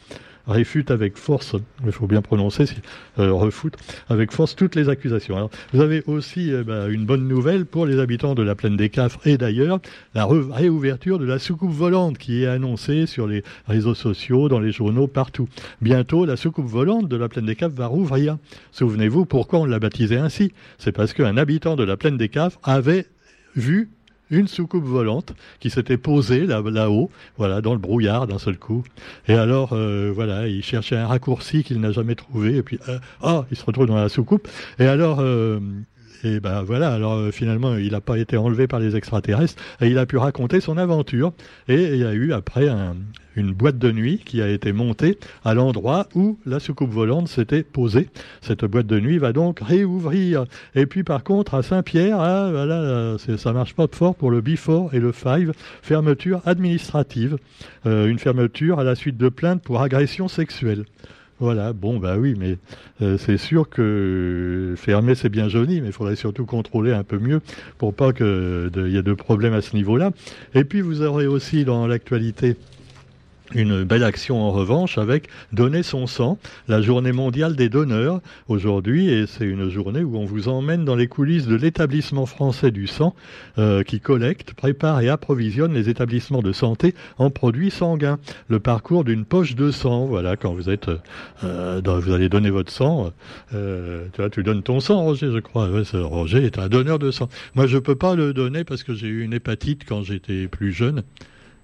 réfute 0.46 0.90
avec 0.90 1.16
force, 1.16 1.56
il 1.84 1.92
faut 1.92 2.06
bien 2.06 2.22
prononcer, 2.22 2.66
euh, 3.18 3.32
refoute 3.32 3.74
avec 4.08 4.32
force 4.32 4.54
toutes 4.54 4.74
les 4.74 4.88
accusations. 4.88 5.50
Vous 5.72 5.80
avez 5.80 6.02
aussi 6.06 6.52
euh, 6.52 6.62
bah, 6.64 6.88
une 6.88 7.04
bonne 7.04 7.26
nouvelle 7.26 7.66
pour 7.66 7.86
les 7.86 7.98
habitants 7.98 8.34
de 8.34 8.42
la 8.42 8.54
plaine 8.54 8.76
des 8.76 8.88
Cafres 8.88 9.20
et 9.24 9.38
d'ailleurs, 9.38 9.80
la 10.14 10.26
réouverture 10.26 11.18
de 11.18 11.24
la 11.24 11.38
soucoupe 11.38 11.72
volante 11.72 12.18
qui 12.18 12.42
est 12.42 12.46
annoncée 12.46 13.06
sur 13.06 13.26
les 13.26 13.42
réseaux 13.66 13.94
sociaux, 13.94 14.48
dans 14.48 14.60
les 14.60 14.72
journaux, 14.72 15.06
partout. 15.06 15.48
Bientôt, 15.80 16.24
la 16.24 16.36
soucoupe 16.36 16.66
volante 16.66 17.08
de 17.08 17.16
la 17.16 17.28
plaine 17.28 17.46
des 17.46 17.56
Cafres 17.56 17.74
va 17.74 17.86
rouvrir. 17.86 18.38
Souvenez-vous 18.72 19.26
pourquoi 19.26 19.60
on 19.60 19.64
l'a 19.64 19.78
baptisée 19.78 20.16
ainsi? 20.16 20.52
C'est 20.78 20.92
parce 20.92 21.12
qu'un 21.12 21.36
habitant 21.36 21.76
de 21.76 21.84
la 21.84 21.96
plaine 21.96 22.16
des 22.16 22.28
Cafres 22.28 22.58
avait 22.62 23.06
vu 23.56 23.90
une 24.30 24.48
soucoupe 24.48 24.84
volante 24.84 25.34
qui 25.60 25.70
s'était 25.70 25.96
posée 25.96 26.46
là-haut, 26.46 27.10
voilà, 27.38 27.60
dans 27.60 27.72
le 27.72 27.78
brouillard 27.78 28.26
d'un 28.26 28.38
seul 28.38 28.58
coup. 28.58 28.84
Et 29.28 29.34
alors, 29.34 29.72
euh, 29.72 30.12
voilà, 30.14 30.48
il 30.48 30.62
cherchait 30.62 30.96
un 30.96 31.06
raccourci 31.06 31.62
qu'il 31.62 31.80
n'a 31.80 31.92
jamais 31.92 32.14
trouvé, 32.14 32.56
et 32.56 32.62
puis, 32.62 32.78
euh, 32.88 32.98
ah, 33.22 33.44
il 33.50 33.56
se 33.56 33.64
retrouve 33.64 33.86
dans 33.86 33.96
la 33.96 34.08
soucoupe. 34.08 34.48
Et 34.78 34.86
alors, 34.86 35.18
euh, 35.20 35.60
et 36.24 36.40
ben 36.40 36.62
voilà, 36.62 36.92
alors 36.92 37.14
euh, 37.14 37.30
finalement, 37.30 37.76
il 37.76 37.92
n'a 37.92 38.00
pas 38.00 38.18
été 38.18 38.36
enlevé 38.36 38.66
par 38.66 38.80
les 38.80 38.96
extraterrestres 38.96 39.62
et 39.80 39.88
il 39.88 39.98
a 39.98 40.06
pu 40.06 40.16
raconter 40.16 40.60
son 40.60 40.78
aventure. 40.78 41.32
Et 41.68 41.82
il 41.82 41.98
y 41.98 42.04
a 42.04 42.12
eu 42.12 42.32
après 42.32 42.68
une 43.36 43.52
boîte 43.52 43.78
de 43.78 43.92
nuit 43.92 44.20
qui 44.24 44.40
a 44.40 44.48
été 44.48 44.72
montée 44.72 45.18
à 45.44 45.54
l'endroit 45.54 46.08
où 46.14 46.38
la 46.46 46.58
soucoupe 46.58 46.90
volante 46.90 47.28
s'était 47.28 47.62
posée. 47.62 48.08
Cette 48.40 48.64
boîte 48.64 48.86
de 48.86 48.98
nuit 48.98 49.18
va 49.18 49.32
donc 49.32 49.60
réouvrir. 49.60 50.46
Et 50.74 50.86
puis 50.86 51.04
par 51.04 51.22
contre, 51.22 51.54
à 51.54 51.62
Saint-Pierre, 51.62 52.18
ah, 52.18 52.50
voilà, 52.50 53.16
ça 53.18 53.52
marche 53.52 53.74
pas 53.74 53.86
fort 53.90 54.14
pour 54.14 54.30
le 54.30 54.40
Before 54.40 54.94
et 54.94 55.00
le 55.00 55.12
Five. 55.12 55.52
Fermeture 55.82 56.40
administrative. 56.46 57.38
Euh, 57.86 58.06
une 58.06 58.18
fermeture 58.18 58.78
à 58.80 58.84
la 58.84 58.94
suite 58.94 59.16
de 59.16 59.28
plaintes 59.28 59.62
pour 59.62 59.80
agression 59.82 60.28
sexuelle. 60.28 60.84
Voilà, 61.38 61.74
bon, 61.74 61.98
bah 61.98 62.16
oui, 62.16 62.34
mais 62.38 62.56
euh, 63.02 63.18
c'est 63.18 63.36
sûr 63.36 63.68
que 63.68 64.72
fermer, 64.78 65.14
c'est 65.14 65.28
bien 65.28 65.50
joli, 65.50 65.82
mais 65.82 65.88
il 65.88 65.92
faudrait 65.92 66.16
surtout 66.16 66.46
contrôler 66.46 66.92
un 66.92 67.04
peu 67.04 67.18
mieux 67.18 67.42
pour 67.76 67.92
pas 67.92 68.14
qu'il 68.14 68.26
y 68.26 68.96
ait 68.96 69.02
de 69.02 69.12
problèmes 69.12 69.52
à 69.52 69.60
ce 69.60 69.76
niveau-là. 69.76 70.12
Et 70.54 70.64
puis, 70.64 70.80
vous 70.80 71.02
aurez 71.02 71.26
aussi 71.26 71.66
dans 71.66 71.86
l'actualité 71.86 72.56
une 73.54 73.84
belle 73.84 74.04
action 74.04 74.40
en 74.40 74.50
revanche 74.50 74.98
avec 74.98 75.28
Donner 75.52 75.82
son 75.82 76.06
sang, 76.06 76.38
la 76.68 76.80
journée 76.82 77.12
mondiale 77.12 77.56
des 77.56 77.68
donneurs 77.68 78.20
aujourd'hui, 78.48 79.08
et 79.08 79.26
c'est 79.26 79.44
une 79.44 79.68
journée 79.68 80.02
où 80.02 80.16
on 80.16 80.24
vous 80.24 80.48
emmène 80.48 80.84
dans 80.84 80.96
les 80.96 81.06
coulisses 81.06 81.46
de 81.46 81.54
l'établissement 81.54 82.26
français 82.26 82.70
du 82.70 82.86
sang 82.86 83.14
euh, 83.58 83.82
qui 83.82 84.00
collecte, 84.00 84.54
prépare 84.54 85.00
et 85.00 85.08
approvisionne 85.08 85.72
les 85.72 85.88
établissements 85.88 86.42
de 86.42 86.52
santé 86.52 86.94
en 87.18 87.30
produits 87.30 87.70
sanguins. 87.70 88.18
Le 88.48 88.60
parcours 88.60 89.04
d'une 89.04 89.24
poche 89.24 89.54
de 89.54 89.70
sang, 89.70 90.06
voilà, 90.06 90.36
quand 90.36 90.52
vous 90.52 90.68
êtes, 90.68 90.90
euh, 91.44 91.80
vous 91.84 92.12
allez 92.12 92.28
donner 92.28 92.50
votre 92.50 92.72
sang, 92.72 93.12
euh, 93.54 94.06
tu 94.12 94.20
vois, 94.20 94.30
tu 94.30 94.42
donnes 94.42 94.62
ton 94.62 94.80
sang, 94.80 95.02
Roger, 95.02 95.30
je 95.32 95.38
crois. 95.38 95.68
Roger 95.94 96.44
est 96.44 96.58
un 96.58 96.68
donneur 96.68 96.98
de 96.98 97.10
sang. 97.10 97.28
Moi, 97.54 97.66
je 97.66 97.78
peux 97.78 97.96
pas 97.96 98.14
le 98.14 98.32
donner 98.32 98.64
parce 98.64 98.82
que 98.82 98.94
j'ai 98.94 99.08
eu 99.08 99.22
une 99.22 99.32
hépatite 99.32 99.82
quand 99.86 100.02
j'étais 100.02 100.48
plus 100.48 100.72
jeune. 100.72 101.02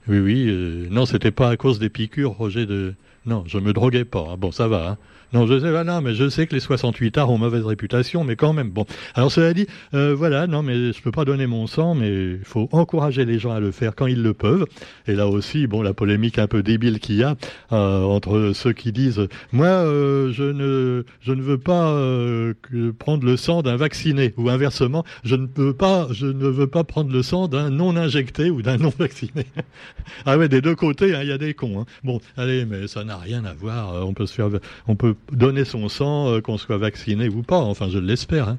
Oui, 0.08 0.18
oui. 0.18 0.46
Euh, 0.48 0.88
non, 0.90 1.06
c'était 1.06 1.30
pas 1.30 1.48
à 1.48 1.56
cause 1.56 1.78
des 1.78 1.88
piqûres, 1.88 2.32
Roger. 2.32 2.66
De... 2.66 2.94
Non, 3.26 3.44
je 3.46 3.58
me 3.58 3.72
droguais 3.72 4.04
pas. 4.04 4.30
Ah, 4.32 4.36
bon, 4.36 4.50
ça 4.50 4.68
va. 4.68 4.90
Hein. 4.90 4.98
Non, 5.32 5.46
je 5.46 5.58
sais, 5.58 5.84
non, 5.84 6.02
mais 6.02 6.14
je 6.14 6.28
sais 6.28 6.46
que 6.46 6.54
les 6.54 6.60
68 6.60 7.16
arts 7.16 7.30
ont 7.30 7.38
mauvaise 7.38 7.64
réputation, 7.64 8.22
mais 8.22 8.36
quand 8.36 8.52
même. 8.52 8.68
Bon, 8.68 8.84
alors 9.14 9.32
cela 9.32 9.54
dit, 9.54 9.66
euh, 9.94 10.14
voilà, 10.14 10.46
non, 10.46 10.62
mais 10.62 10.92
je 10.92 11.00
peux 11.00 11.10
pas 11.10 11.24
donner 11.24 11.46
mon 11.46 11.66
sang, 11.66 11.94
mais 11.94 12.32
il 12.34 12.44
faut 12.44 12.68
encourager 12.70 13.24
les 13.24 13.38
gens 13.38 13.52
à 13.52 13.60
le 13.60 13.70
faire 13.70 13.94
quand 13.94 14.06
ils 14.06 14.22
le 14.22 14.34
peuvent. 14.34 14.66
Et 15.06 15.14
là 15.14 15.28
aussi, 15.28 15.66
bon, 15.66 15.80
la 15.80 15.94
polémique 15.94 16.38
un 16.38 16.46
peu 16.46 16.62
débile 16.62 17.00
qu'il 17.00 17.16
y 17.16 17.22
a 17.22 17.36
euh, 17.72 18.02
entre 18.02 18.52
ceux 18.54 18.74
qui 18.74 18.92
disent, 18.92 19.26
moi, 19.52 19.68
euh, 19.68 20.30
je 20.32 20.44
ne, 20.44 21.04
je 21.22 21.32
ne 21.32 21.40
veux 21.40 21.58
pas 21.58 21.96
prendre 22.98 23.24
le 23.24 23.36
sang 23.38 23.62
d'un 23.62 23.76
vacciné, 23.76 24.34
ou 24.36 24.50
inversement, 24.50 25.02
je 25.24 25.36
ne 25.36 25.46
peux 25.46 25.72
pas, 25.72 26.08
je 26.10 26.26
ne 26.26 26.46
veux 26.46 26.66
pas 26.66 26.84
prendre 26.84 27.10
le 27.10 27.22
sang 27.22 27.48
d'un 27.48 27.70
non 27.70 27.96
injecté 27.96 28.50
ou 28.50 28.60
d'un 28.60 28.76
non 28.76 28.92
vacciné. 28.98 29.46
ah 30.26 30.36
ouais, 30.36 30.50
des 30.50 30.60
deux 30.60 30.74
côtés, 30.74 31.14
hein, 31.14 31.20
il 31.22 31.28
y 31.28 31.32
a 31.32 31.38
des 31.38 31.54
cons. 31.54 31.80
Hein. 31.80 31.86
Bon, 32.04 32.20
allez, 32.36 32.66
mais 32.66 32.86
ça 32.86 33.02
n'a 33.02 33.16
rien 33.16 33.46
à 33.46 33.54
voir. 33.54 34.06
On 34.06 34.12
peut 34.12 34.26
se 34.26 34.34
faire, 34.34 34.50
on 34.86 34.94
peut 34.94 35.14
donner 35.30 35.64
son 35.64 35.88
sang, 35.88 36.28
euh, 36.28 36.40
qu'on 36.40 36.58
soit 36.58 36.78
vacciné 36.78 37.28
ou 37.28 37.42
pas. 37.42 37.58
Enfin, 37.58 37.88
je 37.88 37.98
l'espère. 37.98 38.48
Hein. 38.48 38.58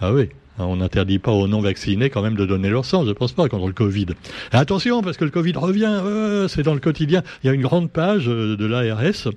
Ah 0.00 0.12
oui. 0.12 0.28
Hein, 0.58 0.66
on 0.66 0.76
n'interdit 0.76 1.18
pas 1.18 1.32
aux 1.32 1.48
non-vaccinés 1.48 2.10
quand 2.10 2.22
même 2.22 2.36
de 2.36 2.46
donner 2.46 2.70
leur 2.70 2.84
sang, 2.84 3.04
je 3.04 3.10
pense 3.10 3.32
pas, 3.32 3.48
contre 3.48 3.66
le 3.66 3.72
Covid. 3.72 4.06
attention, 4.52 5.02
parce 5.02 5.16
que 5.16 5.24
le 5.24 5.32
Covid 5.32 5.54
revient, 5.56 6.00
euh, 6.04 6.46
c'est 6.46 6.62
dans 6.62 6.74
le 6.74 6.80
quotidien. 6.80 7.22
Il 7.42 7.48
y 7.48 7.50
a 7.50 7.52
une 7.52 7.62
grande 7.62 7.90
page 7.90 8.28
euh, 8.28 8.56
de 8.56 8.66
l'ARS, 8.66 9.30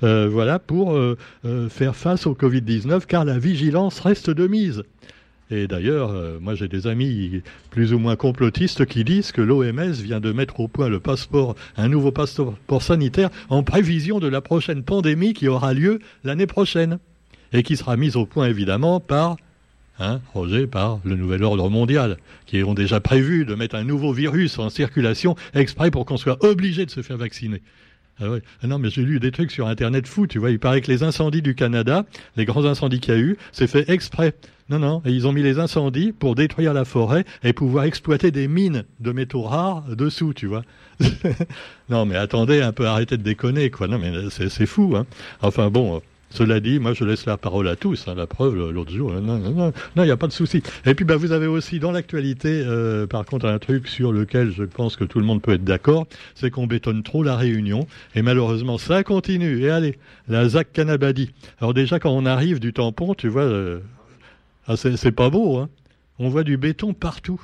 voilà, 0.00 0.58
pour 0.58 0.98
faire 1.68 1.94
face 1.94 2.26
au 2.26 2.34
Covid-19, 2.34 3.06
car 3.06 3.24
la 3.24 3.38
vigilance 3.38 4.00
reste 4.00 4.30
de 4.30 4.46
mise. 4.46 4.82
Et 5.52 5.66
d'ailleurs, 5.66 6.12
euh, 6.12 6.38
moi 6.40 6.54
j'ai 6.54 6.66
des 6.66 6.86
amis 6.86 7.42
plus 7.70 7.92
ou 7.92 7.98
moins 7.98 8.16
complotistes 8.16 8.86
qui 8.86 9.04
disent 9.04 9.32
que 9.32 9.42
l'OMS 9.42 9.92
vient 9.92 10.18
de 10.18 10.32
mettre 10.32 10.60
au 10.60 10.66
point 10.66 10.88
le 10.88 10.98
passeport, 10.98 11.56
un 11.76 11.88
nouveau 11.88 12.10
passeport 12.10 12.82
sanitaire 12.82 13.28
en 13.50 13.62
prévision 13.62 14.18
de 14.18 14.28
la 14.28 14.40
prochaine 14.40 14.82
pandémie 14.82 15.34
qui 15.34 15.48
aura 15.48 15.74
lieu 15.74 15.98
l'année 16.24 16.46
prochaine 16.46 16.98
et 17.52 17.62
qui 17.62 17.76
sera 17.76 17.98
mise 17.98 18.16
au 18.16 18.24
point 18.24 18.48
évidemment 18.48 18.98
par 18.98 19.36
Hein, 19.98 20.20
Roger, 20.32 20.66
par 20.66 21.00
le 21.04 21.16
nouvel 21.16 21.44
ordre 21.44 21.68
mondial, 21.68 22.16
qui 22.46 22.64
ont 22.64 22.72
déjà 22.72 22.98
prévu 22.98 23.44
de 23.44 23.54
mettre 23.54 23.76
un 23.76 23.84
nouveau 23.84 24.12
virus 24.12 24.58
en 24.58 24.70
circulation 24.70 25.36
exprès 25.54 25.90
pour 25.90 26.06
qu'on 26.06 26.16
soit 26.16 26.42
obligé 26.42 26.86
de 26.86 26.90
se 26.90 27.02
faire 27.02 27.18
vacciner. 27.18 27.60
Ah 28.20 28.26
ah 28.62 28.66
non, 28.66 28.78
mais 28.78 28.90
j'ai 28.90 29.02
lu 29.02 29.18
des 29.20 29.30
trucs 29.30 29.50
sur 29.50 29.66
Internet 29.66 30.06
fou, 30.06 30.26
tu 30.26 30.38
vois. 30.38 30.50
Il 30.50 30.58
paraît 30.58 30.80
que 30.80 30.90
les 30.90 31.02
incendies 31.02 31.42
du 31.42 31.54
Canada, 31.54 32.04
les 32.36 32.44
grands 32.44 32.64
incendies 32.64 33.00
qu'il 33.00 33.14
y 33.14 33.16
a 33.16 33.20
eu, 33.20 33.36
c'est 33.52 33.66
fait 33.66 33.88
exprès. 33.88 34.34
Non, 34.68 34.78
non, 34.78 35.02
et 35.04 35.10
ils 35.10 35.26
ont 35.26 35.32
mis 35.32 35.42
les 35.42 35.58
incendies 35.58 36.12
pour 36.12 36.34
détruire 36.34 36.72
la 36.72 36.84
forêt 36.84 37.24
et 37.42 37.52
pouvoir 37.52 37.84
exploiter 37.84 38.30
des 38.30 38.48
mines 38.48 38.84
de 39.00 39.12
métaux 39.12 39.42
rares 39.42 39.84
dessous, 39.96 40.32
tu 40.34 40.46
vois. 40.46 40.62
non, 41.88 42.06
mais 42.06 42.16
attendez 42.16 42.62
un 42.62 42.72
peu, 42.72 42.86
arrêtez 42.86 43.16
de 43.16 43.22
déconner, 43.22 43.70
quoi. 43.70 43.88
Non, 43.88 43.98
mais 43.98 44.12
c'est 44.30 44.66
fou, 44.66 44.94
hein. 44.96 45.06
Enfin 45.42 45.68
bon, 45.68 46.00
cela 46.32 46.60
dit, 46.60 46.78
moi 46.78 46.94
je 46.94 47.04
laisse 47.04 47.26
la 47.26 47.36
parole 47.36 47.68
à 47.68 47.76
tous. 47.76 48.08
Hein, 48.08 48.14
la 48.14 48.26
preuve, 48.26 48.70
l'autre 48.70 48.90
jour, 48.90 49.12
non, 49.12 49.38
non, 49.38 49.50
non, 49.50 49.72
il 49.96 50.04
n'y 50.04 50.10
a 50.10 50.16
pas 50.16 50.26
de 50.26 50.32
souci. 50.32 50.62
Et 50.86 50.94
puis 50.94 51.04
bah, 51.04 51.16
vous 51.16 51.32
avez 51.32 51.46
aussi 51.46 51.78
dans 51.78 51.92
l'actualité, 51.92 52.62
euh, 52.66 53.06
par 53.06 53.24
contre, 53.26 53.46
un 53.46 53.58
truc 53.58 53.86
sur 53.86 54.12
lequel 54.12 54.50
je 54.50 54.64
pense 54.64 54.96
que 54.96 55.04
tout 55.04 55.18
le 55.18 55.26
monde 55.26 55.42
peut 55.42 55.52
être 55.52 55.64
d'accord, 55.64 56.06
c'est 56.34 56.50
qu'on 56.50 56.66
bétonne 56.66 57.02
trop 57.02 57.22
la 57.22 57.36
Réunion. 57.36 57.86
Et 58.14 58.22
malheureusement, 58.22 58.78
ça 58.78 59.02
continue. 59.02 59.62
Et 59.62 59.70
allez, 59.70 59.98
la 60.28 60.48
ZAC 60.48 60.72
Canabadi. 60.72 61.30
Alors 61.60 61.74
déjà, 61.74 61.98
quand 61.98 62.10
on 62.10 62.24
arrive 62.24 62.60
du 62.60 62.72
tampon, 62.72 63.14
tu 63.14 63.28
vois, 63.28 63.42
euh, 63.42 63.80
ah, 64.66 64.76
c'est 64.76 65.12
pas 65.12 65.28
beau. 65.28 65.58
Hein. 65.58 65.68
On 66.18 66.28
voit 66.28 66.44
du 66.44 66.56
béton 66.56 66.94
partout. 66.94 67.40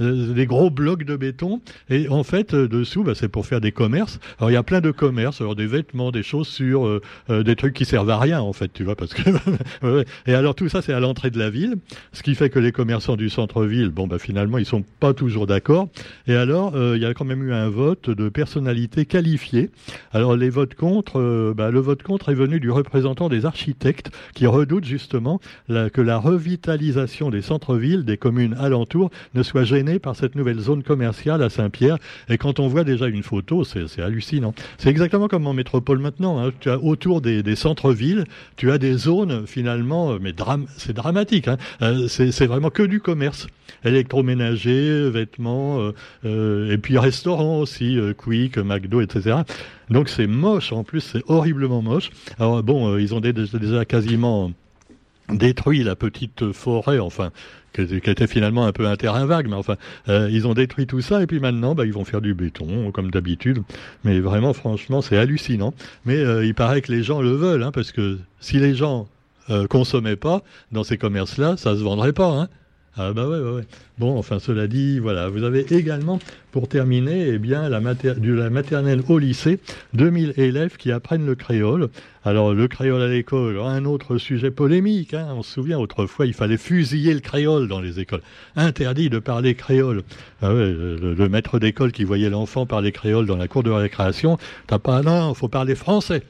Euh, 0.00 0.32
des 0.32 0.46
gros 0.46 0.70
blocs 0.70 1.04
de 1.04 1.16
béton. 1.16 1.60
Et 1.90 2.08
en 2.08 2.22
fait, 2.22 2.54
euh, 2.54 2.68
dessous, 2.68 3.02
bah, 3.02 3.14
c'est 3.14 3.28
pour 3.28 3.46
faire 3.46 3.60
des 3.60 3.72
commerces. 3.72 4.20
Alors 4.38 4.50
il 4.50 4.54
y 4.54 4.56
a 4.56 4.62
plein 4.62 4.80
de 4.80 4.90
commerces, 4.90 5.40
alors 5.40 5.56
des 5.56 5.66
vêtements, 5.66 6.10
des 6.12 6.22
chaussures, 6.22 6.86
euh, 7.30 7.42
des 7.42 7.56
trucs 7.56 7.74
qui 7.74 7.84
servent 7.84 8.10
à 8.10 8.18
rien 8.18 8.40
en 8.40 8.52
fait, 8.52 8.72
tu 8.72 8.84
vois, 8.84 8.94
parce 8.94 9.14
que. 9.14 9.22
et 10.26 10.34
alors 10.34 10.54
tout 10.54 10.68
ça, 10.68 10.82
c'est 10.82 10.92
à 10.92 11.00
l'entrée 11.00 11.30
de 11.30 11.38
la 11.38 11.50
ville, 11.50 11.76
ce 12.12 12.22
qui 12.22 12.34
fait 12.34 12.50
que 12.50 12.58
les 12.58 12.72
commerçants 12.72 13.16
du 13.16 13.28
centre-ville, 13.28 13.90
bon 13.90 14.06
bah 14.06 14.18
finalement, 14.18 14.58
ils 14.58 14.66
sont 14.66 14.84
pas 15.00 15.14
toujours 15.14 15.46
d'accord. 15.46 15.88
Et 16.26 16.34
alors, 16.34 16.74
il 16.94 17.00
y 17.00 17.04
a 17.04 17.14
quand 17.14 17.24
même 17.24 17.42
eu 17.42 17.52
un 17.52 17.68
vote 17.68 18.10
de 18.10 18.28
personnalités 18.28 19.04
qualifiées. 19.04 19.70
Alors 20.12 20.36
les 20.36 20.50
votes 20.50 20.74
contre, 20.74 21.54
bah, 21.56 21.70
le 21.70 21.80
vote 21.80 22.02
contre 22.02 22.30
est 22.30 22.34
venu 22.34 22.60
du 22.60 22.70
représentant 22.70 23.28
des 23.28 23.46
architectes 23.46 24.10
qui 24.34 24.46
redoutent 24.46 24.84
justement 24.84 25.40
que 25.68 26.00
la 26.00 26.18
revitalisation 26.18 27.30
des 27.30 27.42
centres-villes, 27.42 28.04
des 28.04 28.16
communes 28.16 28.54
alentours, 28.58 29.10
ne 29.34 29.42
soit 29.42 29.64
gênée 29.64 29.87
par 29.98 30.14
cette 30.14 30.34
nouvelle 30.34 30.58
zone 30.58 30.82
commerciale 30.82 31.42
à 31.42 31.48
Saint-Pierre. 31.48 31.96
Et 32.28 32.36
quand 32.36 32.60
on 32.60 32.68
voit 32.68 32.84
déjà 32.84 33.06
une 33.06 33.22
photo, 33.22 33.64
c'est 33.64 34.02
hallucinant. 34.02 34.54
C'est 34.76 34.90
exactement 34.90 35.28
comme 35.28 35.46
en 35.46 35.54
métropole 35.54 35.98
maintenant. 35.98 36.38
Hein. 36.38 36.52
Tu 36.60 36.68
as 36.68 36.78
autour 36.78 37.22
des, 37.22 37.56
centres-villes, 37.56 38.24
tu 38.56 38.70
as 38.70 38.78
des 38.78 38.94
zones 38.94 39.46
finalement, 39.46 40.12
euh, 40.12 40.18
mais 40.20 40.34
c'est 40.76 40.92
dramatique. 40.92 41.48
Hein. 41.48 41.56
Euh, 41.80 42.08
c'est 42.08 42.46
vraiment 42.46 42.70
que 42.70 42.82
du 42.82 43.00
commerce 43.00 43.46
électroménager, 43.84 45.08
vêtements, 45.10 45.92
euh, 46.24 46.72
et 46.72 46.78
puis 46.78 46.98
restaurants 46.98 47.60
aussi, 47.60 47.98
Quick, 48.16 48.58
McDo, 48.58 49.00
etc. 49.00 49.38
Donc 49.88 50.08
c'est 50.08 50.26
moche, 50.26 50.72
en 50.72 50.84
plus 50.84 51.00
c'est 51.00 51.22
horriblement 51.28 51.80
moche. 51.80 52.10
Alors 52.38 52.62
bon, 52.62 52.98
ils 52.98 53.14
ont 53.14 53.20
déjà 53.20 53.84
quasiment 53.84 54.52
détruit 55.30 55.82
la 55.82 55.96
petite 55.96 56.52
forêt, 56.52 56.98
enfin, 56.98 57.30
qui 57.72 57.82
était, 57.82 58.26
finalement 58.26 58.66
un 58.66 58.72
peu 58.72 58.86
un 58.86 58.96
terrain 58.96 59.26
vague, 59.26 59.48
mais 59.48 59.54
enfin, 59.54 59.76
euh, 60.08 60.28
ils 60.30 60.46
ont 60.46 60.54
détruit 60.54 60.86
tout 60.86 61.00
ça, 61.00 61.22
et 61.22 61.26
puis 61.26 61.40
maintenant, 61.40 61.74
bah, 61.74 61.86
ils 61.86 61.92
vont 61.92 62.04
faire 62.04 62.20
du 62.20 62.34
béton, 62.34 62.90
comme 62.92 63.10
d'habitude. 63.10 63.62
Mais 64.04 64.20
vraiment, 64.20 64.52
franchement, 64.52 65.02
c'est 65.02 65.16
hallucinant. 65.16 65.74
Mais 66.04 66.16
euh, 66.16 66.44
il 66.44 66.54
paraît 66.54 66.80
que 66.80 66.92
les 66.92 67.02
gens 67.02 67.20
le 67.20 67.32
veulent, 67.32 67.62
hein, 67.62 67.72
parce 67.72 67.92
que 67.92 68.18
si 68.40 68.58
les 68.58 68.74
gens 68.74 69.08
euh, 69.50 69.66
consommaient 69.66 70.16
pas 70.16 70.42
dans 70.72 70.84
ces 70.84 70.98
commerces-là, 70.98 71.56
ça 71.56 71.74
se 71.76 71.82
vendrait 71.82 72.12
pas. 72.12 72.30
Hein. 72.30 72.48
Ah 72.96 73.12
bah 73.12 73.28
ouais, 73.28 73.38
ouais, 73.38 73.52
ouais. 73.52 73.66
Bon, 73.98 74.16
enfin, 74.16 74.38
cela 74.38 74.68
dit, 74.68 75.00
voilà, 75.00 75.28
vous 75.28 75.42
avez 75.42 75.66
également 75.74 76.20
pour 76.52 76.68
terminer, 76.68 77.28
eh 77.28 77.38
bien, 77.38 77.68
la, 77.68 77.80
de 77.80 78.32
la 78.32 78.48
maternelle 78.48 79.02
au 79.08 79.18
lycée, 79.18 79.58
2000 79.94 80.34
élèves 80.36 80.76
qui 80.76 80.92
apprennent 80.92 81.26
le 81.26 81.34
créole. 81.34 81.88
Alors, 82.24 82.52
le 82.52 82.68
créole 82.68 83.00
à 83.02 83.08
l'école, 83.08 83.58
un 83.58 83.84
autre 83.84 84.18
sujet 84.18 84.50
polémique. 84.50 85.14
Hein. 85.14 85.28
On 85.34 85.42
se 85.42 85.52
souvient, 85.52 85.78
autrefois, 85.78 86.26
il 86.26 86.34
fallait 86.34 86.56
fusiller 86.58 87.14
le 87.14 87.20
créole 87.20 87.68
dans 87.68 87.80
les 87.80 88.00
écoles. 88.00 88.22
Interdit 88.54 89.08
de 89.08 89.18
parler 89.18 89.54
créole. 89.54 90.02
Ah 90.42 90.52
le, 90.52 91.28
maître 91.28 91.58
d'école 91.58 91.90
qui 91.90 92.04
voyait 92.04 92.30
l'enfant 92.30 92.66
parler 92.66 92.92
créole 92.92 93.26
dans 93.26 93.36
la 93.36 93.48
cour 93.48 93.62
de 93.62 93.70
récréation, 93.70 94.38
t'as 94.66 94.78
pas, 94.78 95.02
non, 95.02 95.34
faut 95.34 95.48
parler 95.48 95.74
français. 95.74 96.22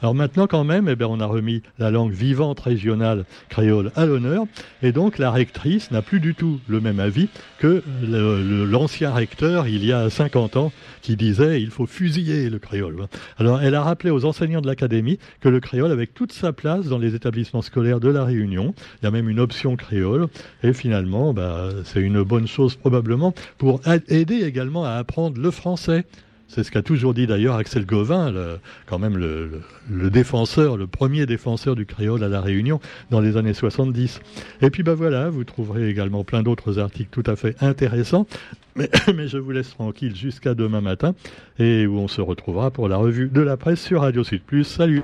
Alors 0.00 0.14
maintenant, 0.14 0.46
quand 0.46 0.64
même, 0.64 0.88
eh 0.88 0.96
bien, 0.96 1.06
on 1.08 1.20
a 1.20 1.26
remis 1.26 1.62
la 1.78 1.90
langue 1.90 2.12
vivante 2.12 2.60
régionale 2.60 3.24
créole 3.48 3.92
à 3.94 4.06
l'honneur. 4.06 4.44
Et 4.82 4.92
donc, 4.92 5.18
la 5.18 5.30
rectrice 5.30 5.90
n'a 5.90 6.02
plus 6.02 6.20
du 6.20 6.34
tout 6.34 6.60
le 6.66 6.80
même 6.80 6.98
avis 6.98 7.11
que 7.58 7.82
l'ancien 8.70 9.12
recteur 9.12 9.68
il 9.68 9.84
y 9.84 9.92
a 9.92 10.10
50 10.10 10.56
ans 10.56 10.72
qui 11.00 11.16
disait 11.16 11.60
il 11.60 11.70
faut 11.70 11.86
fusiller 11.86 12.50
le 12.50 12.58
créole. 12.58 13.06
Alors 13.38 13.60
elle 13.60 13.74
a 13.74 13.82
rappelé 13.82 14.10
aux 14.10 14.24
enseignants 14.24 14.60
de 14.60 14.66
l'académie 14.66 15.18
que 15.40 15.48
le 15.48 15.60
créole 15.60 15.90
avait 15.92 16.06
toute 16.06 16.32
sa 16.32 16.52
place 16.52 16.86
dans 16.86 16.98
les 16.98 17.14
établissements 17.14 17.62
scolaires 17.62 18.00
de 18.00 18.08
la 18.08 18.24
Réunion. 18.24 18.74
Il 19.00 19.04
y 19.04 19.08
a 19.08 19.10
même 19.10 19.28
une 19.28 19.40
option 19.40 19.76
créole 19.76 20.28
et 20.62 20.72
finalement 20.72 21.32
bah, 21.32 21.68
c'est 21.84 22.00
une 22.00 22.22
bonne 22.22 22.46
chose 22.46 22.76
probablement 22.76 23.34
pour 23.58 23.80
aider 24.08 24.42
également 24.42 24.84
à 24.84 24.92
apprendre 24.92 25.40
le 25.40 25.50
français. 25.50 26.04
C'est 26.54 26.64
ce 26.64 26.70
qu'a 26.70 26.82
toujours 26.82 27.14
dit 27.14 27.26
d'ailleurs 27.26 27.56
Axel 27.56 27.86
Gauvin, 27.86 28.30
quand 28.84 28.98
même 28.98 29.16
le, 29.16 30.10
défenseur, 30.10 30.76
le 30.76 30.86
premier 30.86 31.24
défenseur 31.24 31.74
du 31.74 31.86
créole 31.86 32.22
à 32.22 32.28
La 32.28 32.42
Réunion 32.42 32.78
dans 33.10 33.20
les 33.20 33.38
années 33.38 33.54
70. 33.54 34.20
Et 34.60 34.68
puis 34.68 34.82
ben 34.82 34.92
voilà, 34.92 35.30
vous 35.30 35.44
trouverez 35.44 35.88
également 35.88 36.24
plein 36.24 36.42
d'autres 36.42 36.78
articles 36.78 37.08
tout 37.10 37.28
à 37.30 37.36
fait 37.36 37.56
intéressants. 37.62 38.26
Mais, 38.76 39.28
je 39.28 39.38
vous 39.38 39.50
laisse 39.50 39.70
tranquille 39.70 40.14
jusqu'à 40.14 40.52
demain 40.52 40.82
matin 40.82 41.14
et 41.58 41.86
où 41.86 41.98
on 41.98 42.08
se 42.08 42.20
retrouvera 42.20 42.70
pour 42.70 42.86
la 42.86 42.98
revue 42.98 43.28
de 43.28 43.40
la 43.40 43.56
presse 43.56 43.80
sur 43.80 44.02
Radio 44.02 44.22
Sud. 44.22 44.42
Salut 44.62 45.02